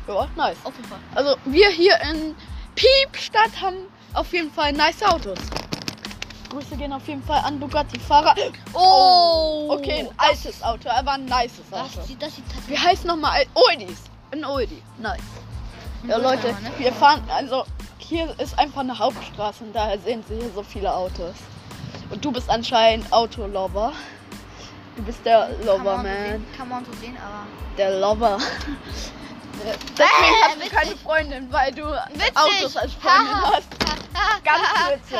Ja, 0.07 0.27
nice. 0.35 0.57
Auf 0.63 0.75
jeden 0.75 0.89
Fall. 0.89 0.99
Also 1.15 1.35
wir 1.45 1.69
hier 1.69 1.97
in 2.11 2.35
Piepstadt 2.75 3.51
haben 3.61 3.77
auf 4.13 4.31
jeden 4.33 4.51
Fall 4.51 4.73
nice 4.73 5.01
Autos. 5.03 5.39
Grüße 6.53 6.75
gehen 6.77 6.93
auf 6.93 7.07
jeden 7.07 7.23
Fall 7.23 7.41
an 7.43 7.59
Bugatti-Fahrer. 7.59 8.35
Oh. 8.73 9.69
Okay, 9.71 10.01
ein 10.01 10.09
altes 10.17 10.61
Auto, 10.61 10.87
aber 10.89 11.13
ein 11.13 11.25
nices 11.25 11.65
Auto. 11.71 11.89
Das 11.95 12.07
sieht, 12.07 12.21
das 12.21 12.35
sieht 12.35 12.45
Wie 12.67 12.77
heißt 12.77 13.05
nochmal? 13.05 13.45
Oldis. 13.55 14.03
Ein 14.31 14.45
Oldie. 14.45 14.81
Nice. 14.99 15.19
Ja, 16.07 16.17
Leute, 16.17 16.47
ne? 16.47 16.71
wir 16.77 16.93
fahren, 16.93 17.23
also 17.33 17.65
hier 17.97 18.37
ist 18.39 18.59
einfach 18.59 18.81
eine 18.81 18.99
Hauptstraße 18.99 19.63
und 19.63 19.73
daher 19.73 19.97
sehen 19.99 20.23
Sie 20.27 20.35
hier 20.35 20.51
so 20.53 20.61
viele 20.61 20.93
Autos. 20.93 21.33
Und 22.11 22.23
du 22.23 22.31
bist 22.31 22.49
anscheinend 22.49 23.11
Autolover. 23.11 23.93
Du 24.95 25.01
bist 25.03 25.25
der 25.25 25.49
Lover-Man. 25.65 26.45
Kann 26.55 26.69
man 26.69 26.85
so 26.85 26.91
sehen, 26.93 27.17
aber. 27.17 27.45
Der 27.77 27.99
Lover. 27.99 28.37
Deswegen 29.63 29.99
Äh, 29.99 30.43
hast 30.43 30.65
du 30.65 30.69
keine 30.75 30.95
Freundin, 30.97 31.51
weil 31.51 31.71
du 31.71 31.83
Witzig. 31.85 32.35
Autos 32.35 32.77
als 32.77 32.93
Freundin 32.93 33.41
hast. 33.41 33.67
Ganz 34.43 34.63
witzig. 34.91 35.19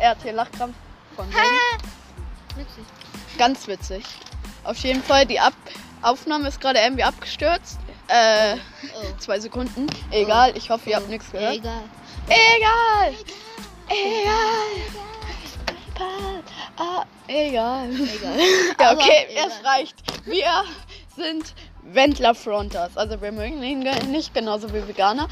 RT 0.00 0.32
Lachkrampf 0.34 0.74
von. 1.14 1.26
Witzig. 1.28 2.84
Ganz 3.38 3.66
witzig. 3.68 4.04
Auf 4.64 4.76
jeden 4.78 5.02
Fall, 5.02 5.26
die 5.26 5.38
Ab 5.40 5.52
Aufnahme 6.02 6.48
ist 6.48 6.60
gerade 6.60 6.78
irgendwie 6.80 7.04
abgestürzt. 7.04 7.78
Äh, 8.08 8.56
Oh. 8.94 9.12
zwei 9.18 9.38
Sekunden. 9.38 9.86
Egal, 10.10 10.56
ich 10.56 10.70
hoffe, 10.70 10.88
ihr 10.90 10.96
habt 10.96 11.08
nichts 11.08 11.30
gehört. 11.30 11.56
Egal. 11.56 11.82
Egal. 12.28 13.14
Egal. 17.50 17.90
Egal. 17.90 18.38
Ja, 18.80 18.92
okay, 18.92 19.26
egal. 19.30 19.48
es 19.48 19.64
reicht. 19.66 19.94
Wir 20.24 20.64
sind 21.16 21.54
Wendler 21.82 22.34
Fronters. 22.34 22.96
Also 22.96 23.20
wir 23.20 23.32
mögen 23.32 23.62
ihn 23.62 23.80
nicht 24.10 24.32
genauso 24.34 24.72
wie 24.72 24.86
Veganer. 24.86 25.28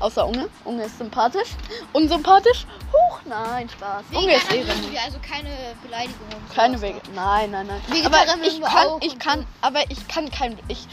Außer 0.00 0.26
Unge. 0.26 0.48
Unge 0.64 0.84
ist 0.84 0.98
sympathisch. 0.98 1.50
Unsympathisch? 1.92 2.66
Huch, 2.92 3.20
nein, 3.24 3.68
Spaß. 3.68 4.02
Unge 4.12 4.34
ist 4.34 4.50
Veganer 4.50 4.52
eh 4.52 4.64
mögen 4.64 4.92
wir, 4.92 5.00
also 5.00 5.18
keine 5.20 5.50
Beleidigung. 5.82 6.16
keine. 6.52 6.80
Wege. 6.80 7.00
Nein, 7.14 7.52
nein, 7.52 7.68
nein. 7.68 7.80
Vegetarier 7.88 8.32
aber 8.32 8.42
ich 8.42 8.60
kann, 8.60 8.86
auch 8.88 9.00
ich 9.00 9.18
kann, 9.20 9.46
aber 9.60 9.80
ich 9.90 10.08
kann 10.08 10.28
kein, 10.30 10.58
ich, 10.66 10.88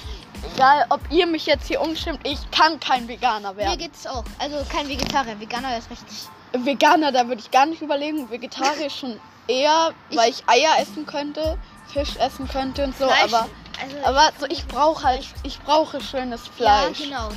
egal 0.53 0.85
ob 0.89 0.99
ihr 1.09 1.25
mich 1.25 1.47
jetzt 1.47 1.67
hier 1.67 1.81
umstimmt, 1.81 2.19
ich 2.23 2.39
kann 2.51 2.79
kein 2.79 3.07
Veganer 3.07 3.53
Mir 3.53 3.59
werden. 3.59 3.79
geht's 3.79 4.05
auch. 4.05 4.23
Also 4.37 4.57
kein 4.71 4.87
Vegetarier. 4.87 5.39
Veganer 5.39 5.75
ist 5.77 5.89
richtig. 5.89 6.27
Veganer, 6.53 7.11
da 7.11 7.27
würde 7.27 7.41
ich 7.41 7.51
gar 7.51 7.65
nicht 7.65 7.81
überlegen. 7.81 8.29
Vegetarisch 8.29 8.99
schon 8.99 9.19
eher, 9.47 9.91
weil 10.11 10.29
ich 10.29 10.43
Eier 10.47 10.79
essen 10.79 11.05
könnte, 11.05 11.57
Fisch 11.91 12.15
essen 12.17 12.47
könnte 12.47 12.83
und 12.83 12.97
so. 12.97 13.07
Fleisch, 13.07 13.33
Aber, 13.33 13.49
also, 13.81 13.97
aber 14.03 14.31
so, 14.39 14.45
ich 14.47 14.65
brauche 14.67 15.03
halt, 15.03 15.25
ich 15.43 15.59
brauche 15.61 16.01
schönes 16.01 16.47
Fleisch. 16.47 16.99
Ja, 16.99 17.05
genau. 17.05 17.29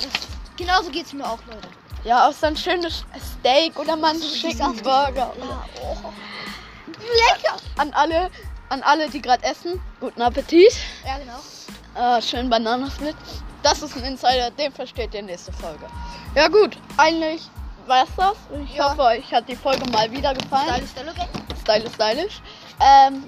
Genauso 0.57 0.91
geht's 0.91 1.13
mir 1.13 1.25
auch, 1.25 1.39
Leute. 1.47 1.67
Ja, 2.03 2.27
auch 2.27 2.33
so 2.33 2.47
ein 2.47 2.57
schönes 2.57 3.05
Steak 3.39 3.79
oder 3.79 3.95
mal 3.95 4.11
einen 4.11 4.21
schicken. 4.21 4.75
Burger. 4.83 5.33
Ja, 5.39 5.65
oh. 5.81 6.11
Lecker! 6.99 7.57
An 7.77 7.93
alle, 7.93 8.29
an 8.69 8.83
alle, 8.83 9.09
die 9.09 9.21
gerade 9.21 9.43
essen, 9.43 9.81
guten 9.99 10.21
Appetit. 10.21 10.73
Ja, 11.05 11.17
genau. 11.17 11.39
Ah, 11.95 12.21
schön 12.21 12.49
Bananensplit. 12.49 13.15
Das 13.61 13.81
ist 13.81 13.95
ein 13.95 14.03
Insider, 14.03 14.51
den 14.51 14.71
versteht 14.71 15.13
ihr 15.13 15.21
nächste 15.21 15.53
Folge. 15.53 15.85
Ja 16.35 16.49
gut, 16.49 16.77
eigentlich 16.97 17.43
war's 17.87 18.09
das. 18.17 18.35
Ich 18.65 18.75
Ja. 18.75 18.89
hoffe, 18.91 19.01
euch 19.03 19.33
hat 19.33 19.47
die 19.47 19.55
Folge 19.55 19.89
mal 19.91 20.11
wieder 20.11 20.33
gefallen. 20.33 20.83
Okay. 20.95 21.27
Stylisch, 21.61 21.93
stylisch. 21.93 22.41
Ähm, 22.79 23.23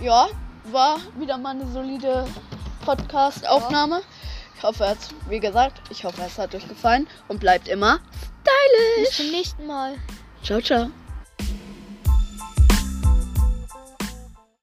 ja, 0.00 0.26
war 0.64 0.98
wieder 1.18 1.38
mal 1.38 1.50
eine 1.50 1.66
solide 1.70 2.26
Podcast-Aufnahme. 2.84 4.02
Ich 4.56 4.62
hoffe, 4.62 4.84
es, 4.84 5.10
wie 5.28 5.40
gesagt, 5.40 5.80
ich 5.90 6.04
hoffe, 6.04 6.22
es 6.26 6.38
hat 6.38 6.54
euch 6.54 6.66
gefallen 6.66 7.06
und 7.28 7.40
bleibt 7.40 7.68
immer 7.68 7.98
stylisch. 8.42 9.08
Bis 9.08 9.16
zum 9.16 9.30
nächsten 9.30 9.66
Mal. 9.66 9.94
Ciao, 10.42 10.60
ciao. 10.60 10.90